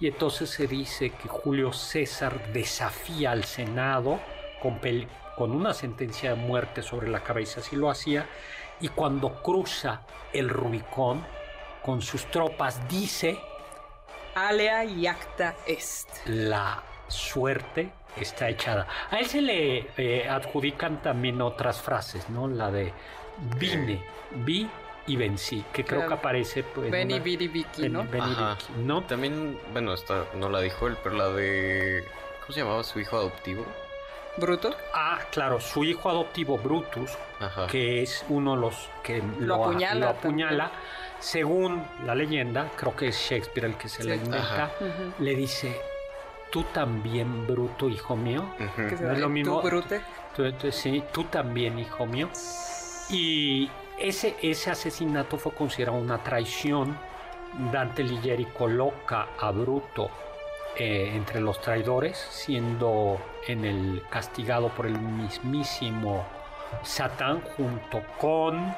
[0.00, 4.20] Y entonces se dice que Julio César desafía al Senado
[4.60, 4.80] con,
[5.36, 8.26] con una sentencia de muerte sobre la cabeza, si lo hacía,
[8.80, 11.24] y cuando cruza el Rubicón
[11.82, 13.38] con sus tropas dice
[14.34, 16.08] Alea y acta est.
[16.26, 18.86] la suerte está echada.
[19.10, 22.46] A él se le eh, adjudican también otras frases, ¿no?
[22.46, 22.92] La de
[23.56, 24.02] vine,
[24.36, 24.68] vi
[25.06, 26.08] y vencí, que creo Claro.
[26.08, 28.04] que aparece pues, una- Vidi Vicky, Ven- ¿no?
[28.04, 28.54] Ven y Ajá.
[28.58, 29.02] Vicky, ¿no?
[29.02, 32.04] También, bueno, esta no la dijo él, pero la de.
[32.42, 33.64] ¿Cómo se llamaba su hijo adoptivo?
[34.36, 34.74] Bruto.
[34.94, 37.66] Ah, claro, su hijo adoptivo Brutus, Ajá.
[37.66, 40.70] que es uno de los que lo, Lo apuñala lo apuñala,
[41.18, 44.08] según la leyenda, creo que es Shakespeare el que se Sí.
[44.08, 44.70] la inventa,
[45.18, 45.80] le dice,
[46.52, 48.48] tú también, Bruto, hijo mío.
[48.76, 49.60] Se No es lo mismo.
[49.60, 50.00] Brute.
[50.36, 52.28] Tú, tú- sí, tú también, hijo mío.
[53.10, 56.98] Y ese, ese asesinato fue considerado una traición.
[57.72, 60.10] Dante Ligieri coloca a Bruto
[60.76, 66.24] eh, entre los traidores, siendo en el castigado por el mismísimo
[66.84, 68.74] Satán junto con,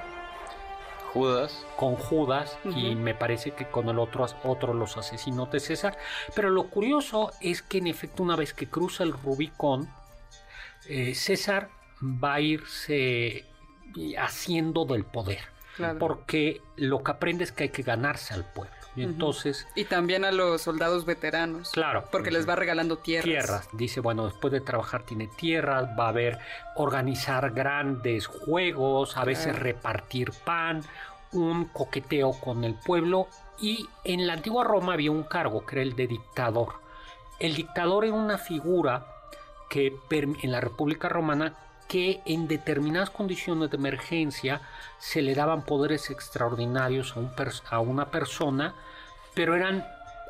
[1.13, 1.67] Judas.
[1.77, 5.99] con Judas y me parece que con el otro, otro los asesinos de César.
[6.35, 9.91] Pero lo curioso es que en efecto una vez que cruza el Rubicón,
[10.89, 11.69] eh, César
[12.01, 13.45] va a irse
[14.19, 15.41] haciendo del poder.
[15.77, 15.99] Claro.
[15.99, 18.75] Porque lo que aprende es que hay que ganarse al pueblo.
[18.97, 21.71] Y entonces, Y también a los soldados veteranos.
[21.71, 23.25] claro, Porque les va regalando tierras.
[23.25, 23.69] tierras.
[23.73, 26.39] Dice, bueno, después de trabajar tiene tierras, va a haber
[26.75, 29.61] organizar grandes juegos, a veces Claro.
[29.61, 30.83] repartir pan,
[31.33, 33.29] un coqueteo con el pueblo.
[33.61, 36.75] Y en la antigua Roma había un cargo que era el de dictador.
[37.39, 39.07] El dictador era una figura
[39.69, 41.55] que en la República Romana
[41.91, 44.61] que en determinadas condiciones de emergencia
[44.99, 48.77] se le daban poderes extraordinarios a, un pers- a una persona,
[49.35, 49.85] pero eran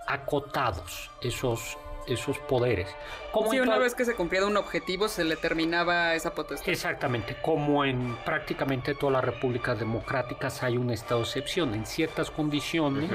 [0.07, 2.89] acotados esos, esos poderes.
[3.31, 6.67] Como Sí, una vez que se cumplía un objetivo, se le terminaba esa potestad.
[6.71, 11.75] Exactamente, como en prácticamente todas las repúblicas democráticas hay un estado de excepción.
[11.75, 13.11] En ciertas condiciones,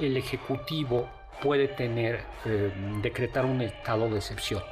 [0.00, 1.10] el Ejecutivo
[1.42, 2.72] puede tener, eh,
[3.02, 4.62] decretar un estado de excepción,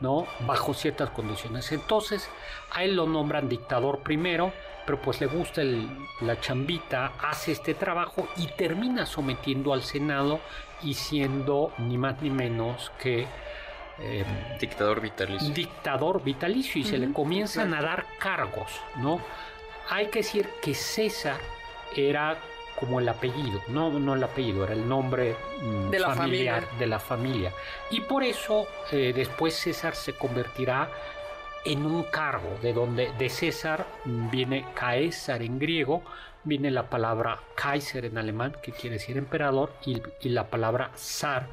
[0.00, 0.26] ¿no?
[0.46, 1.72] Bajo ciertas condiciones.
[1.72, 2.28] Entonces,
[2.72, 4.52] a él lo nombran dictador primero,
[4.86, 5.88] pero pues le gusta el-
[6.20, 10.40] la chambita, hace este trabajo y termina sometiendo al Senado
[10.82, 13.26] y siendo ni más ni menos que...
[14.00, 14.24] eh,
[14.60, 15.52] Dictador vitalicio.
[15.52, 19.20] dictador vitalicio y se le comienzan a dar cargos, ¿no?
[19.90, 21.38] Hay que decir que César
[21.96, 22.36] era
[22.78, 26.78] como el apellido, no, no el apellido, era el nombre mm, De la familiar familia.
[26.78, 27.52] de la familia.
[27.90, 30.88] Y por eso eh, después César se convertirá
[31.64, 36.02] en un cargo, de donde de César mm, viene Caesar en griego,
[36.44, 41.48] viene la palabra Kaiser en alemán, que quiere decir emperador, y, y la palabra zar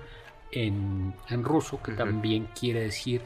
[0.51, 3.21] en, en ruso, que también quiere decir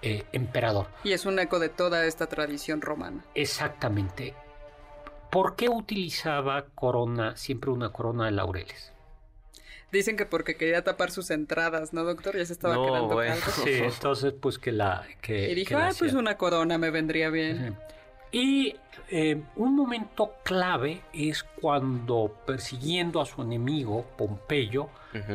[0.00, 0.88] eh, emperador.
[1.04, 3.24] Y es un eco de toda esta tradición romana.
[3.34, 4.34] Exactamente.
[5.32, 8.92] ¿Por qué utilizaba corona, siempre una corona de laureles?
[9.90, 12.36] Dicen que porque quería tapar sus entradas, ¿no, doctor?
[12.36, 13.34] Ya se estaba No, quedando bueno.
[13.40, 13.64] calvo.
[13.64, 15.06] Sí, entonces pues que la...
[15.22, 17.78] Que, Y dijo, que la ah, pues una corona me vendría bien.
[18.32, 18.74] Y
[19.10, 24.88] eh, un momento clave es cuando persiguiendo a su enemigo, Pompeyo,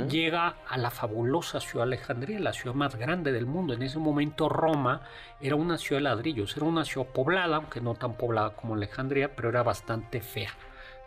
[0.09, 3.75] llega a la fabulosa ciudad de Alejandría, la ciudad más grande del mundo.
[3.75, 5.01] En ese momento Roma
[5.39, 9.35] era una ciudad de ladrillos, era una ciudad poblada, aunque no tan poblada como Alejandría,
[9.35, 10.49] pero era bastante fea.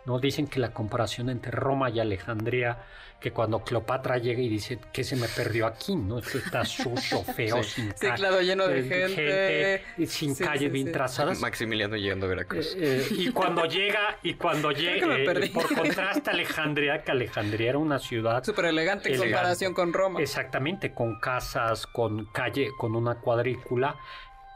[0.05, 0.19] ¿No?
[0.19, 2.79] Dicen que la comparación entre Roma y Alejandría,
[3.19, 6.17] que cuando Cleopatra llega y dice que se me perdió aquí, ¿no?
[6.17, 7.69] Esto está sucio, feo, Sí.
[7.81, 9.83] sin Sí, claro, lleno de eh, gente.
[10.01, 10.93] y sin Sí, calles sí, bien sí.
[10.93, 11.39] trazadas.
[11.39, 12.73] Maximiliano llegando a Veracruz.
[12.75, 15.49] Eh, eh, y cuando llega, y cuando llega, perdí.
[15.49, 19.33] por contraste a Alejandría, que Alejandría era una ciudad Súper elegante en Elegante.
[19.35, 20.19] comparación con Roma.
[20.19, 23.95] Exactamente, con casas, con calle, con una cuadrícula.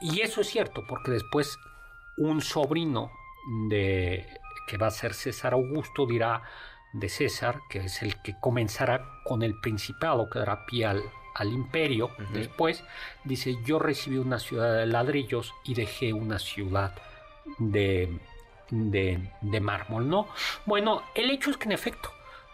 [0.02, 1.56] Y eso es cierto, porque después
[2.18, 3.12] un sobrino
[3.70, 4.26] de
[4.68, 6.44] que va a ser César Augusto dirá
[6.94, 11.04] de César, que es el que comenzará con el principado, que dará pie al,
[11.36, 12.12] al imperio.
[12.32, 12.84] Después
[13.26, 16.94] dice, yo recibí una ciudad de ladrillos y dejé una ciudad
[17.60, 18.18] de,
[18.70, 20.30] de, de mármol, ¿no?
[20.66, 22.10] Bueno, el hecho es que en efecto,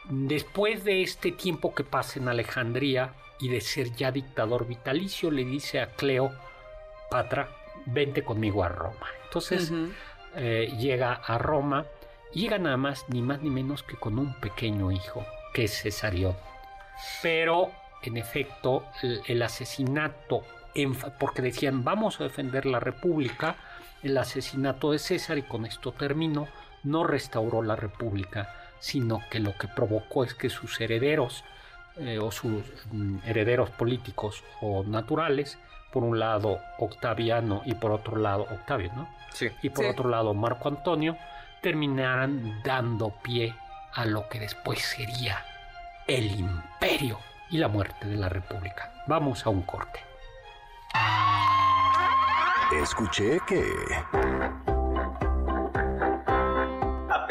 [0.09, 5.45] después de este tiempo que pasa en Alejandría y de ser ya dictador vitalicio, le
[5.45, 6.32] dice a Cleo,
[7.12, 7.49] Patra,
[7.86, 9.07] vente conmigo a Roma.
[9.26, 9.72] Entonces
[10.36, 11.86] eh, llega a Roma
[12.34, 16.36] llega nada más ni más ni menos que con un pequeño hijo, que es Cesarión.
[17.22, 17.72] Pero,
[18.04, 20.44] en efecto, el, el asesinato,
[20.76, 23.56] en porque decían vamos a defender la República,
[24.04, 26.48] el asesinato de César, y con esto termino,
[26.84, 31.44] no restauró la República, sino que lo que provocó es que sus herederos,
[31.98, 35.60] eh, o sus mm, herederos políticos o naturales,
[35.92, 39.10] por un lado Octaviano y por otro lado Octavio, ¿no?
[39.34, 39.50] Sí.
[39.62, 39.92] y por Sí.
[39.92, 41.18] otro lado Marco Antonio,
[41.62, 43.55] terminaran dando pie
[43.93, 45.45] a lo que después sería
[46.07, 48.91] el imperio y la muerte de la República.
[49.07, 49.99] Vamos a un corte.
[52.82, 53.64] Escuché que...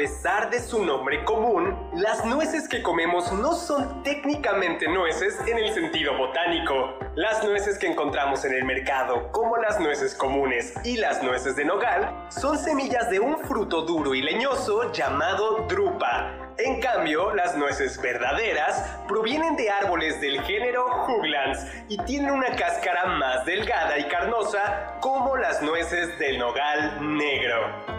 [0.00, 5.74] pesar de su nombre común, las nueces que comemos no son técnicamente nueces en el
[5.74, 6.98] sentido botánico.
[7.16, 11.66] Las nueces que encontramos en el mercado, como las nueces comunes y las nueces de
[11.66, 16.32] nogal, son semillas de un fruto duro y leñoso llamado drupa.
[16.56, 21.58] En cambio, las nueces verdaderas provienen de árboles del género Juglans
[21.90, 27.89] y tienen una cáscara más delgada y carnosa como las nueces del nogal negro.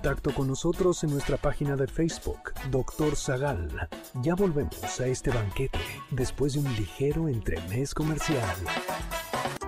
[0.00, 3.86] Contacto con nosotros en nuestra página de Facebook, Doctor Zagal.
[4.22, 5.78] Ya volvemos a este banquete
[6.10, 8.56] después de un ligero entremés comercial.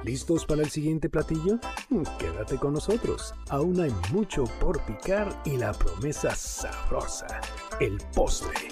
[0.05, 1.59] ¿Listos para el siguiente platillo?
[2.19, 3.35] Quédate con nosotros.
[3.51, 7.43] Aún hay mucho por picar y la promesa sabrosa,
[7.79, 8.69] el postre.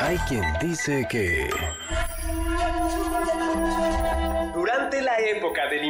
[0.00, 1.50] Hay quien dice que...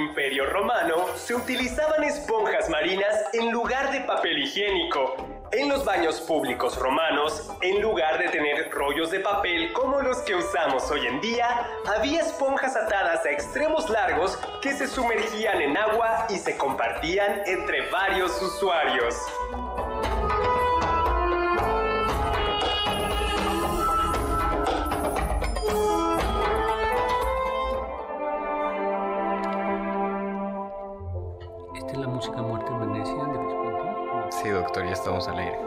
[0.06, 5.16] Imperio Romano se utilizaban esponjas marinas en lugar de papel higiénico.
[5.50, 10.36] En los baños públicos romanos, en lugar de tener rollos de papel como los que
[10.36, 16.26] usamos hoy en día, había esponjas atadas a extremos largos que se sumergían en agua
[16.28, 19.16] y se compartían entre varios usuarios.
[31.86, 34.36] ¿Esta es la música Muerte en Venecia de Visconti?
[34.42, 35.56] Sí, doctor, ya estamos al aire.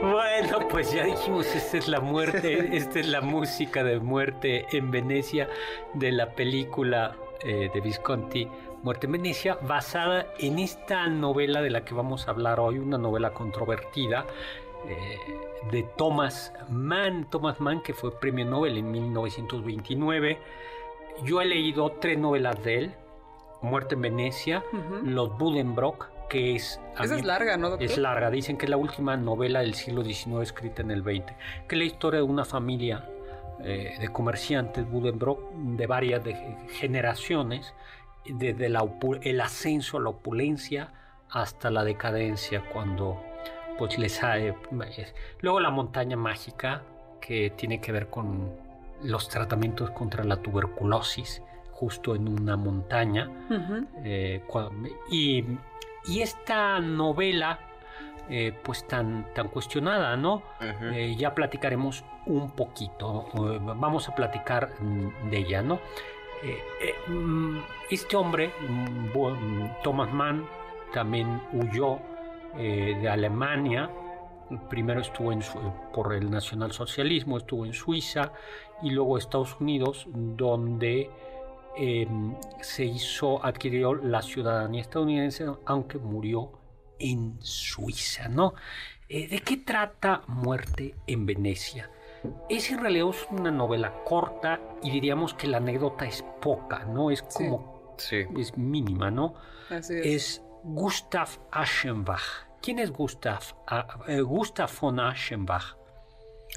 [0.00, 4.90] Bueno, pues ya dijimos, esta es la muerte, esta es la música de muerte en
[4.90, 5.48] Venecia
[5.94, 8.48] de la película eh, de Visconti,
[8.82, 12.98] Muerte en Venecia, basada en esta novela de la que vamos a hablar hoy, una
[12.98, 14.26] novela controvertida
[14.88, 15.18] eh,
[15.70, 20.38] de Thomas Mann, Thomas Mann que fue premio Nobel en 1929.
[21.24, 22.94] Yo he leído tres novelas de él,
[23.62, 24.62] Muerte en Venecia.
[25.02, 26.80] Los Buddenbrock, que es...
[26.94, 27.86] Esa mí- es larga, ¿no, doctor?
[27.86, 31.32] es larga, dicen que es la última novela del siglo XIX escrita en el XX,
[31.66, 33.08] que es la historia de una familia
[33.60, 37.74] eh, de comerciantes Buddenbrock de varias de- generaciones,
[38.26, 38.86] desde la
[39.22, 40.92] el ascenso a la opulencia
[41.30, 43.22] hasta la decadencia, cuando
[43.78, 44.38] pues les ha...
[44.38, 44.54] eh,
[45.40, 46.82] Luego la montaña mágica,
[47.20, 48.50] que tiene que ver con
[49.02, 51.42] los tratamientos contra la tuberculosis,
[51.78, 53.30] justo en una montaña.
[54.04, 54.42] Eh,
[55.10, 55.44] y,
[56.06, 57.58] y esta novela,
[58.28, 60.42] eh, pues tan, tan cuestionada, ¿no?
[60.92, 64.72] Eh, ya platicaremos un poquito, eh, vamos a platicar
[65.30, 65.76] de ella, ¿no?
[66.42, 67.58] Eh, eh, mm,
[67.90, 70.46] este hombre, mm, mm, Thomas Mann,
[70.92, 71.98] también huyó
[72.56, 73.88] eh, de Alemania.
[74.70, 75.58] Primero estuvo en Su-
[75.92, 78.32] por el nacionalsocialismo, estuvo en Suiza
[78.82, 81.10] y luego Estados Unidos, donde
[81.78, 82.06] eh,
[82.60, 86.52] se hizo, adquirió la ciudadanía estadounidense, aunque murió
[86.98, 88.54] en Suiza, ¿no?
[89.08, 91.90] Eh, ¿De qué trata Muerte en Venecia?
[92.48, 97.10] Es en realidad es una novela corta y diríamos que la anécdota es poca, ¿no?
[97.10, 98.26] Es como, Sí.
[98.36, 99.34] es mínima, ¿no?
[99.70, 100.06] Así es.
[100.06, 102.48] Es Gustav Aschenbach.
[102.60, 103.40] ¿Quién es Gustav?
[104.08, 105.77] Eh, Gustav von Aschenbach.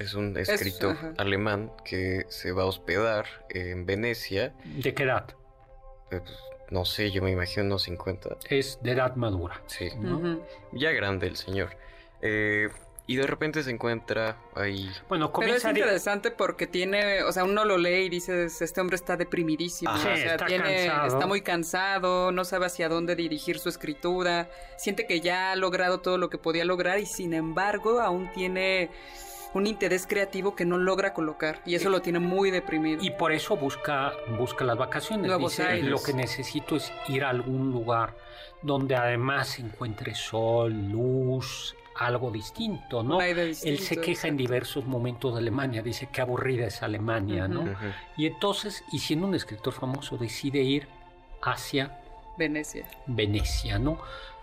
[0.02, 4.52] Es un escritor alemán que se va a hospedar en Venecia.
[4.64, 5.26] ¿De qué edad?
[6.10, 6.38] eh, pues,
[6.70, 8.36] no sé, yo me imagino unos 50.
[8.48, 9.60] Es de edad madura.
[9.66, 9.90] Sí.
[10.72, 11.76] Ya grande el señor.
[12.22, 12.68] Eh,
[13.06, 14.88] y de repente se encuentra ahí.
[15.08, 18.08] Bueno, Pero es comienza a di- interesante porque tiene, o sea, uno lo lee y
[18.08, 20.12] dices, este hombre está deprimidísimo, Ajá.
[20.12, 21.06] o Sí, sea, está tiene, cansado.
[21.08, 24.48] está muy cansado, no sabe hacia dónde dirigir su escritura,
[24.78, 28.88] siente que ya ha logrado todo lo que podía lograr y sin embargo aún tiene
[29.54, 33.02] un interés creativo que no logra colocar y eso lo tiene muy deprimido.
[33.02, 35.26] Y por eso busca, busca las vacaciones.
[35.26, 35.90] Nuevos Dice, aires.
[35.90, 38.16] lo que necesito es ir a algún lugar
[38.62, 43.20] donde además se encuentre sol, luz, algo distinto, ¿no?
[43.20, 47.64] Él se queja en diversos momentos de Alemania, dice que aburrida es Alemania, ¿no?
[48.16, 50.88] Y entonces, y siendo un escritor famoso, decide ir
[51.42, 51.98] hacia
[52.38, 52.86] Venecia.
[53.06, 53.98] Venecia, ¿no?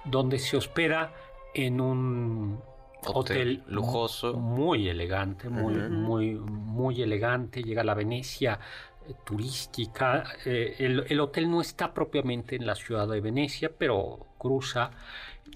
[0.06, 1.12] Donde se hospeda
[1.54, 2.62] en un
[3.06, 4.34] Hotel hotel, lujoso.
[4.34, 7.64] muy elegante, muy, muy, muy elegante.
[7.64, 8.60] Llega a la Venecia
[9.08, 10.24] eh, turística.
[10.46, 14.92] Eh, el, el hotel no está propiamente en la ciudad de Venecia, pero cruza.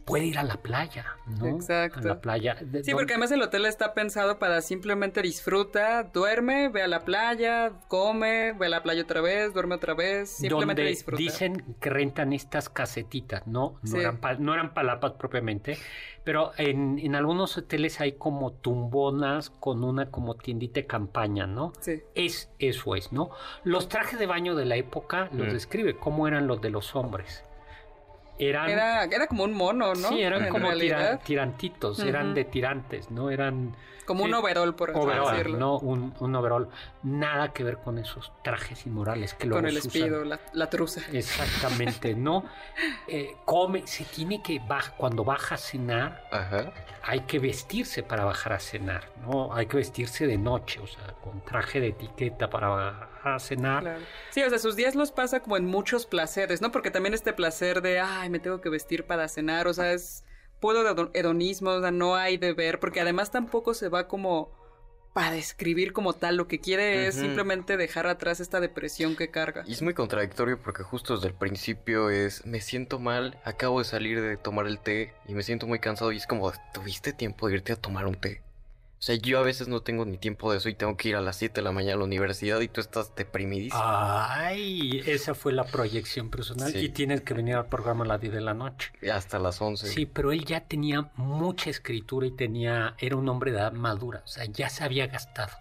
[0.05, 1.47] Puede ir a la playa, ¿no?
[1.47, 1.99] Exacto.
[1.99, 2.55] A la playa.
[2.61, 7.05] de- Sí, porque además el hotel está pensado para simplemente disfruta, duerme, ve a la
[7.05, 11.17] playa, come, ve a la playa otra vez, duerme otra vez, simplemente donde disfruta.
[11.17, 13.79] dicen que rentan estas casetitas, ¿no?
[13.81, 13.97] No, Sí.
[13.97, 15.77] eran, pa- no eran palapas propiamente,
[16.23, 21.73] pero en, en algunos hoteles hay como tumbonas con una como tiendita de campaña, ¿no?
[21.79, 22.01] Sí.
[22.15, 23.29] Es, eso es, ¿no?
[23.63, 25.51] Los trajes de baño de la época los Mm.
[25.51, 27.43] describe, cómo eran los de los hombres.
[28.45, 30.09] Eran, Era, era como un mono, ¿no?
[30.09, 30.69] sí, eran En como
[31.23, 33.29] tirantitos, eran de tirantes, ¿no?
[33.29, 33.75] Eran
[34.05, 35.57] como un overall, por así overall, decirlo.
[35.57, 35.77] ¿no?
[35.79, 36.67] Un, un overall.
[37.03, 39.87] Nada que ver con esos trajes inmorales que luego Con el usan.
[39.87, 41.01] espido, la, la truza.
[41.11, 42.43] Exactamente, ¿no?
[43.07, 46.71] Eh, come, se tiene que bajar, cuando baja a cenar, Ajá.
[47.03, 49.53] hay que vestirse para bajar a cenar, ¿no?
[49.53, 53.81] Hay que vestirse de noche, o sea, con traje de etiqueta para bajar a cenar.
[53.83, 54.01] Claro.
[54.31, 56.71] Sí, o sea, sus días los pasa como en muchos placeres, ¿no?
[56.71, 60.23] Porque también este placer de, ay, me tengo que vestir para cenar, o sea, es
[60.59, 64.51] puro hedon- hedonismo, o sea, no hay deber, porque además tampoco se va como
[65.13, 69.63] para describir como tal, lo que quiere es simplemente dejar atrás esta depresión que carga.
[69.67, 73.85] Y es muy contradictorio porque justo desde el principio es, me siento mal, acabo de
[73.85, 77.47] salir de tomar el té y me siento muy cansado y es como, ¿tuviste tiempo
[77.47, 78.41] de irte a tomar un té?
[79.03, 81.17] O sea, yo a veces no tengo ni tiempo de eso y tengo que ir
[81.17, 83.81] a las 7 de la mañana a la universidad y tú estás deprimidísimo.
[83.83, 86.77] Ay, esa fue la proyección personal Sí.
[86.79, 88.93] y tienes que venir al programa a las 10 de la noche.
[89.01, 89.87] Y Hasta las 11.
[89.87, 94.21] Sí, pero él ya tenía mucha escritura y tenía, era un hombre de edad madura,
[94.23, 95.51] o sea, ya se había gastado.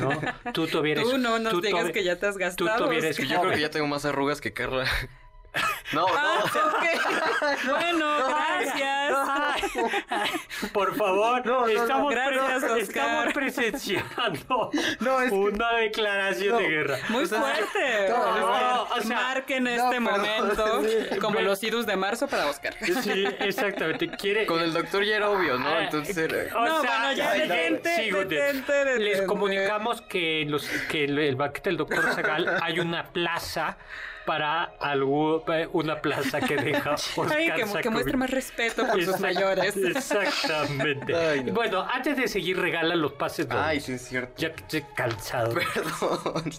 [0.00, 0.10] ¿No?
[0.52, 2.76] Tú todavía eres- Tú no nos tú digas que ya te has gastado.
[2.76, 3.16] todavía eres.
[3.16, 4.84] Yo creo que ya tengo más arrugas que Carla.
[5.92, 6.44] No, Ah,
[7.66, 7.70] no.
[7.74, 9.16] Bueno, gracias.
[10.08, 10.30] Ay,
[10.72, 11.68] por favor, No, no, no.
[11.82, 12.78] estamos, Gracias, pre- Oscar.
[12.78, 14.70] estamos presenciando
[15.00, 16.98] No, es que- una declaración de guerra.
[17.08, 18.08] Muy O sea, fuerte.
[18.08, 21.18] no, no, o sea, Marquen este momento sí.
[21.18, 22.74] como los idus de marzo para Oscar.
[23.02, 24.08] Sí, exactamente.
[24.10, 24.46] Quiere.
[24.46, 25.68] Con el doctor ya era obvio, ¿no?
[25.68, 28.34] Ah, Entonces era- o No, sea, bueno, ya detente, sí, detente,
[28.72, 28.98] detente.
[29.00, 33.76] Les comunicamos que, en los, que el banquete del doctor Zagal hay una plaza
[34.26, 39.20] para algo, una plaza que deja Oscar Ay, que, que muestre más respeto por sus
[39.20, 39.76] mayores.
[39.76, 41.14] Exactamente.
[41.14, 41.52] Ay, no.
[41.52, 43.66] Bueno, antes de seguir, regala los pases dobles.
[43.66, 44.34] Ay, sí es cierto.
[44.36, 45.54] Ya que estoy cansado.
[45.54, 46.52] Perdón.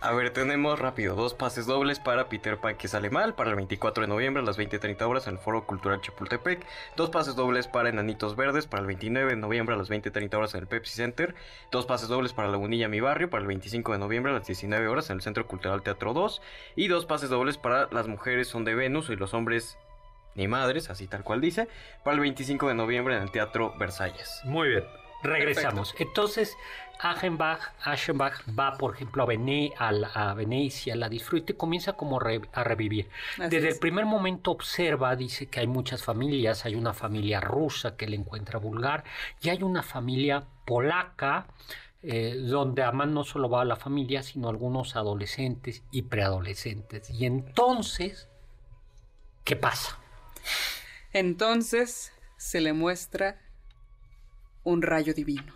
[0.00, 3.56] A ver, tenemos rápido dos pases dobles para Peter Pan que sale mal para el
[3.56, 6.64] 24 de noviembre a las 20:30 horas en el Foro Cultural Chapultepec.
[6.96, 10.54] Dos pases dobles para Enanitos Verdes para el 29 de noviembre a las 20:30 horas
[10.54, 11.34] en el Pepsi Center.
[11.70, 14.88] Dos pases dobles para Lagunilla Mi Barrio para el 25 de noviembre a las 19
[14.88, 16.40] horas en el Centro Cultural Teatro 2.
[16.76, 19.76] Y dos pases dobles para Las Mujeres son de Venus y los hombres
[20.34, 21.68] ni madres, así tal cual dice,
[22.04, 24.40] para el 25 de noviembre en el Teatro Versalles.
[24.44, 24.84] Muy bien.
[25.22, 25.94] Regresamos.
[25.98, 26.56] Entonces,
[26.98, 31.92] Achenbach, Aschenbach va, por ejemplo, a, Vene- a, la- a Venecia, la disfruta y comienza
[31.94, 33.08] como re- a revivir.
[33.38, 33.74] Así Desde es.
[33.74, 38.16] el primer momento observa, dice que hay muchas familias, hay una familia rusa que le
[38.16, 39.04] encuentra vulgar
[39.42, 41.46] y hay una familia polaca
[42.02, 47.10] eh, donde además no solo va la familia, sino algunos adolescentes y preadolescentes.
[47.10, 48.28] Y entonces,
[49.44, 49.98] ¿qué pasa?
[51.12, 53.40] Entonces se le muestra
[54.62, 55.52] un rayo divino,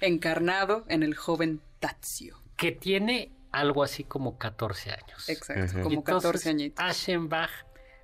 [0.00, 2.38] encarnado en el joven Tazio.
[2.56, 5.28] Que tiene algo así como 14 años.
[5.28, 6.84] Exacto, como Entonces, 14 añitos.
[6.84, 7.50] Aschenbach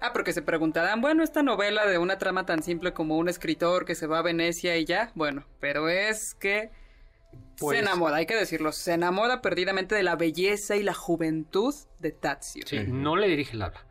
[0.00, 3.84] Ah, porque se preguntarán, bueno, esta novela de una trama tan simple como un escritor
[3.84, 6.70] que se va a Venecia y ya, bueno, pero es que
[7.58, 11.74] Pues- se enamora, hay que decirlo, se enamora perdidamente de la belleza y la juventud
[11.98, 12.62] de Tazio.
[12.66, 13.84] Sí, no le dirige el habla.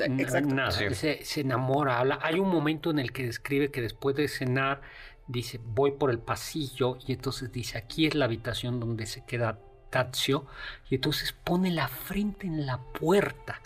[0.00, 0.54] Exacto.
[0.54, 0.84] Nada, Sí.
[0.94, 2.18] se, se enamora, habla.
[2.22, 4.82] Hay un momento en el que describe que después de cenar,
[5.26, 9.58] dice, voy por el pasillo y entonces dice, aquí es la habitación donde se queda
[9.90, 10.44] Tazio
[10.90, 13.60] y entonces pone la frente en la puerta,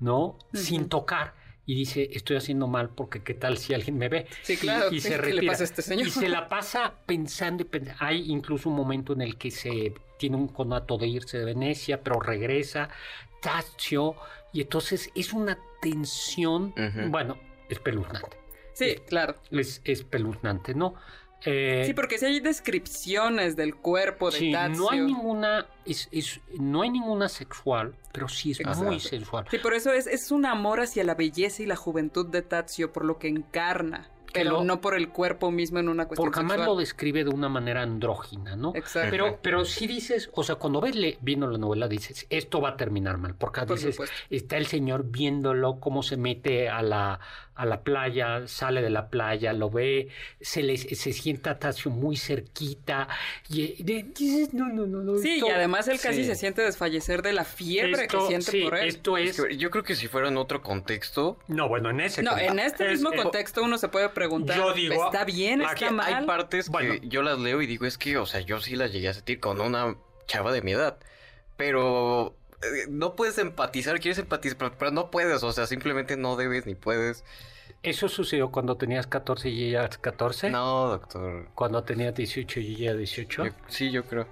[0.00, 0.36] ¿no?
[0.52, 1.34] Sin tocar.
[1.66, 4.26] Y dice, estoy haciendo mal porque qué tal si alguien me ve.
[4.42, 5.52] Sí, Y- claro, Y, ¿qué- se qué le retira.
[5.52, 6.06] pasa a este señor?
[6.06, 7.98] Y se la pasa pensando y pensando.
[8.04, 12.02] Hay incluso un momento en el que se tiene un conato de irse de Venecia,
[12.02, 12.88] pero regresa.
[13.40, 14.16] Tazio.
[14.52, 17.08] Y entonces es una tensión, Ujú.
[17.08, 17.38] bueno,
[17.68, 18.36] espeluznante.
[18.72, 19.34] Sí, claro.
[19.50, 20.94] Es espeluznante, ¿no?
[21.44, 26.40] Eh, Sí, porque si hay descripciones del cuerpo de sí, no hay ninguna, es, es-
[26.58, 28.84] no hay ninguna sexual, pero sí es Exacto.
[28.84, 29.46] muy sensual.
[29.50, 32.92] Sí, por eso es, es un amor hacia la belleza y la juventud de Tazio,
[32.92, 36.64] por lo que encarna, pero no por el cuerpo mismo en una cuestión Porque sexual.
[36.68, 38.72] lo describe de una manera andrógina, ¿no?
[38.76, 39.08] Exacto.
[39.10, 42.70] Pero, pero si dices, o sea, cuando ves le- viendo la novela dices, esto va
[42.70, 44.14] a terminar mal, porque Por dices, supuesto.
[44.30, 47.18] está el señor viéndolo, cómo se mete a la,
[47.60, 50.08] a la playa, sale de la playa, lo ve,
[50.40, 53.06] se le se sienta Tacio muy cerquita,
[53.48, 55.18] y eh, dices, no, no, no, no.
[55.18, 56.24] Sí, esto- y además él casi sí.
[56.24, 58.88] se siente desfallecer de la fiebre esto- que siente sí, por él.
[58.88, 59.44] Esto Es es...
[59.46, 62.52] que yo creo que si fuera en otro contexto, No, bueno, en ese No, contexto.
[62.54, 65.62] en este Es- mismo eh, contexto uno se puede preguntar, Yo digo, ¿está bien?
[65.62, 66.14] aquí ¿Está mal?
[66.14, 66.94] hay partes Bueno.
[67.00, 69.14] que yo las leo y digo, es que, o sea, yo sí las llegué a
[69.14, 69.96] sentir con una
[70.26, 70.98] chava de mi edad.
[71.56, 72.34] Pero
[72.88, 76.74] no puedes empatizar, quieres empatizar, pero, pero no puedes, o sea, simplemente no debes ni
[76.74, 77.24] puedes.
[77.82, 80.50] ¿Eso sucedió cuando tenías 14 y ella 14?
[80.50, 81.48] No, doctor.
[81.54, 83.46] Cuando tenía 18 y ella 18?
[83.46, 84.26] Yo- sí, yo creo.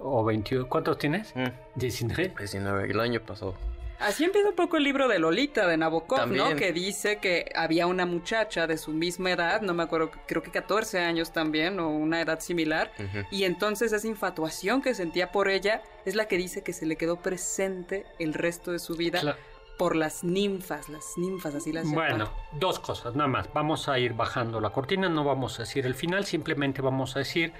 [0.00, 0.68] ¿O 21?
[0.68, 1.32] ¿Cuántos tienes?
[1.34, 1.46] Mm,
[1.76, 2.34] 19.
[2.38, 3.54] 19, el año pasado.
[4.00, 6.56] Así empieza un poco el libro de Lolita de Nabokov, ¿no?
[6.56, 10.50] Que dice que había una muchacha de su misma edad, no me acuerdo, creo que
[10.50, 12.92] 14 años también, o una edad similar,
[13.30, 16.96] y entonces esa infatuación que sentía por ella es la que dice que se le
[16.96, 19.36] quedó presente el resto de su vida
[19.76, 22.10] por las ninfas, las ninfas, así las llaman.
[22.10, 23.52] Bueno, dos cosas, nada más.
[23.52, 27.20] Vamos a ir bajando la cortina, no vamos a decir el final, simplemente vamos a
[27.20, 27.52] decir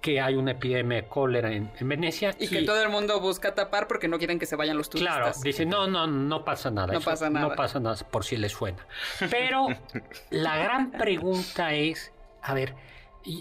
[0.00, 2.34] que hay una epidemia de cólera en, en Venecia.
[2.38, 5.16] Y que todo el mundo busca tapar porque no quieren que se vayan los turistas.
[5.16, 6.88] Claro, dice, no, no, no pasa nada.
[6.92, 7.48] No eso pasa nada.
[7.48, 8.86] No pasa nada, por si les suena.
[9.30, 9.66] Pero
[10.30, 12.74] la gran pregunta es, a ver,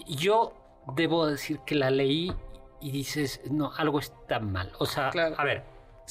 [0.08, 0.54] yo
[0.96, 2.34] debo decir que la leí
[2.82, 4.72] y dices, no, algo está mal.
[4.80, 5.36] O sea, Claro.
[5.38, 5.64] a ver.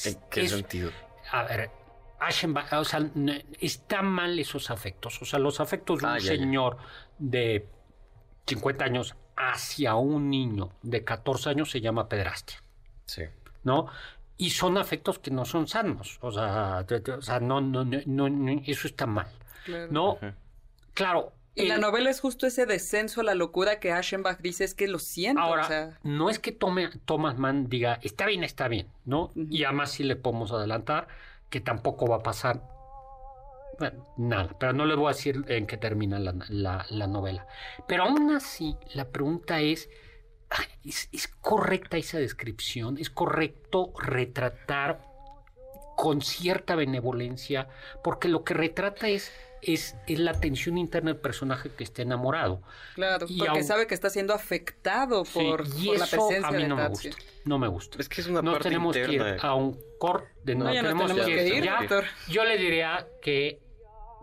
[0.05, 0.91] ¿En qué es- sentido?
[1.31, 1.71] a ver,
[2.21, 3.01] Aschenbach, o sea,
[3.61, 5.21] están mal esos afectos.
[5.21, 6.29] O sea, los afectos de un Ah, ya.
[6.29, 6.79] señor
[7.19, 7.69] de
[8.47, 12.63] 50 años hacia un niño de 14 años se llama pedrastia,
[13.07, 13.23] Sí.
[13.65, 13.87] ¿no?
[14.37, 16.85] Y son afectos que no son sanos, o sea,
[17.17, 19.27] o sea, no, no, no, no, no, eso está mal,
[19.65, 19.89] Claro.
[19.91, 20.19] ¿no?
[20.95, 21.33] Claro.
[21.55, 24.75] Y la el- novela es justo ese descenso a la locura que Aschenbach dice, es
[24.75, 25.41] que lo siento.
[25.43, 29.33] Ahora, o sea, no es que tome, Thomas Mann diga, está bien, está bien, ¿no?
[29.35, 31.09] Y además sí le podemos adelantar
[31.51, 32.63] que tampoco va a pasar
[33.79, 37.47] bueno, nada, pero no les voy a decir en qué termina la, la- la novela.
[37.87, 39.89] Pero aún así, la pregunta es,
[40.85, 42.99] ¿es, es correcta esa descripción?
[42.99, 45.01] ¿Es correcto retratar
[45.97, 47.69] con cierta benevolencia?
[48.03, 49.33] Porque lo que retrata es...
[49.61, 52.63] Es, es la tensión interna del personaje que está enamorado.
[52.95, 56.47] claro, y porque sabe que está siendo afectado Sí, por, y por la eso presencia
[56.49, 57.09] a mí de no me gusta.
[57.45, 57.99] No me gusta.
[57.99, 59.43] Es que es una Nos parte tenemos que ir interna.
[59.43, 60.55] a un corte.
[60.55, 61.65] No, No, tenemos, tenemos que, que ir.
[61.65, 61.81] ya.
[62.29, 63.59] Yo le diría que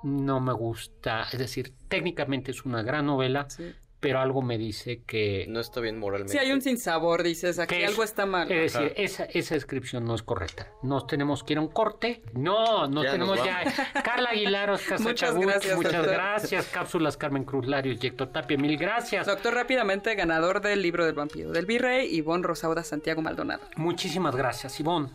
[0.05, 1.23] no me gusta.
[1.31, 3.73] Es decir, técnicamente es una gran novela, Sí.
[3.99, 5.47] pero algo me dice que...
[5.49, 6.33] No está bien moralmente.
[6.33, 8.51] Sí, hay un sinsabor, dices, aquí es- algo está mal.
[8.51, 10.67] Es decir, esa, esa descripción no es correcta.
[10.83, 12.21] Nos tenemos que ir a un corte.
[12.33, 13.63] No, no Ya tenemos nos ya.
[14.03, 16.11] Carla Aguilar, Oscar Muchas gracias, muchas doctor.
[16.13, 16.67] gracias.
[16.67, 19.25] Cápsulas Carmen Cruz Larios y Héctor Tapia, mil gracias.
[19.25, 23.61] Doctor, rápidamente, ganador del libro del vampiro del virrey, Ivonne Rosauda Santiago Maldonado.
[23.75, 25.09] Muchísimas gracias, Ivonne.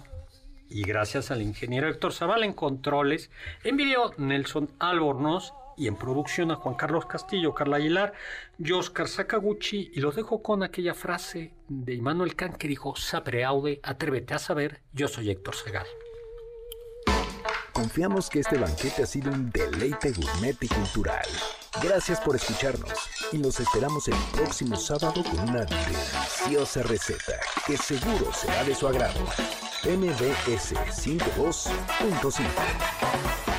[0.71, 3.31] Y gracias al ingeniero Héctor Zavala en controles,
[3.65, 8.13] en video Nelson Albornoz y en producción a Juan Carlos Castillo, Carla Aguilar,
[8.59, 13.45] yo Oscar Sakaguchi y los dejo con aquella frase de Immanuel Kant que dijo, sapere
[13.45, 15.87] aude, atrévete a saber, yo soy Héctor Segal.
[17.73, 21.27] Confiamos que este banquete ha sido un deleite gourmet y cultural.
[21.83, 22.93] Gracias por escucharnos
[23.33, 28.87] y los esperamos el próximo sábado con una deliciosa receta que seguro será de su
[28.87, 29.21] agrado.
[29.85, 33.50] MBS 52.5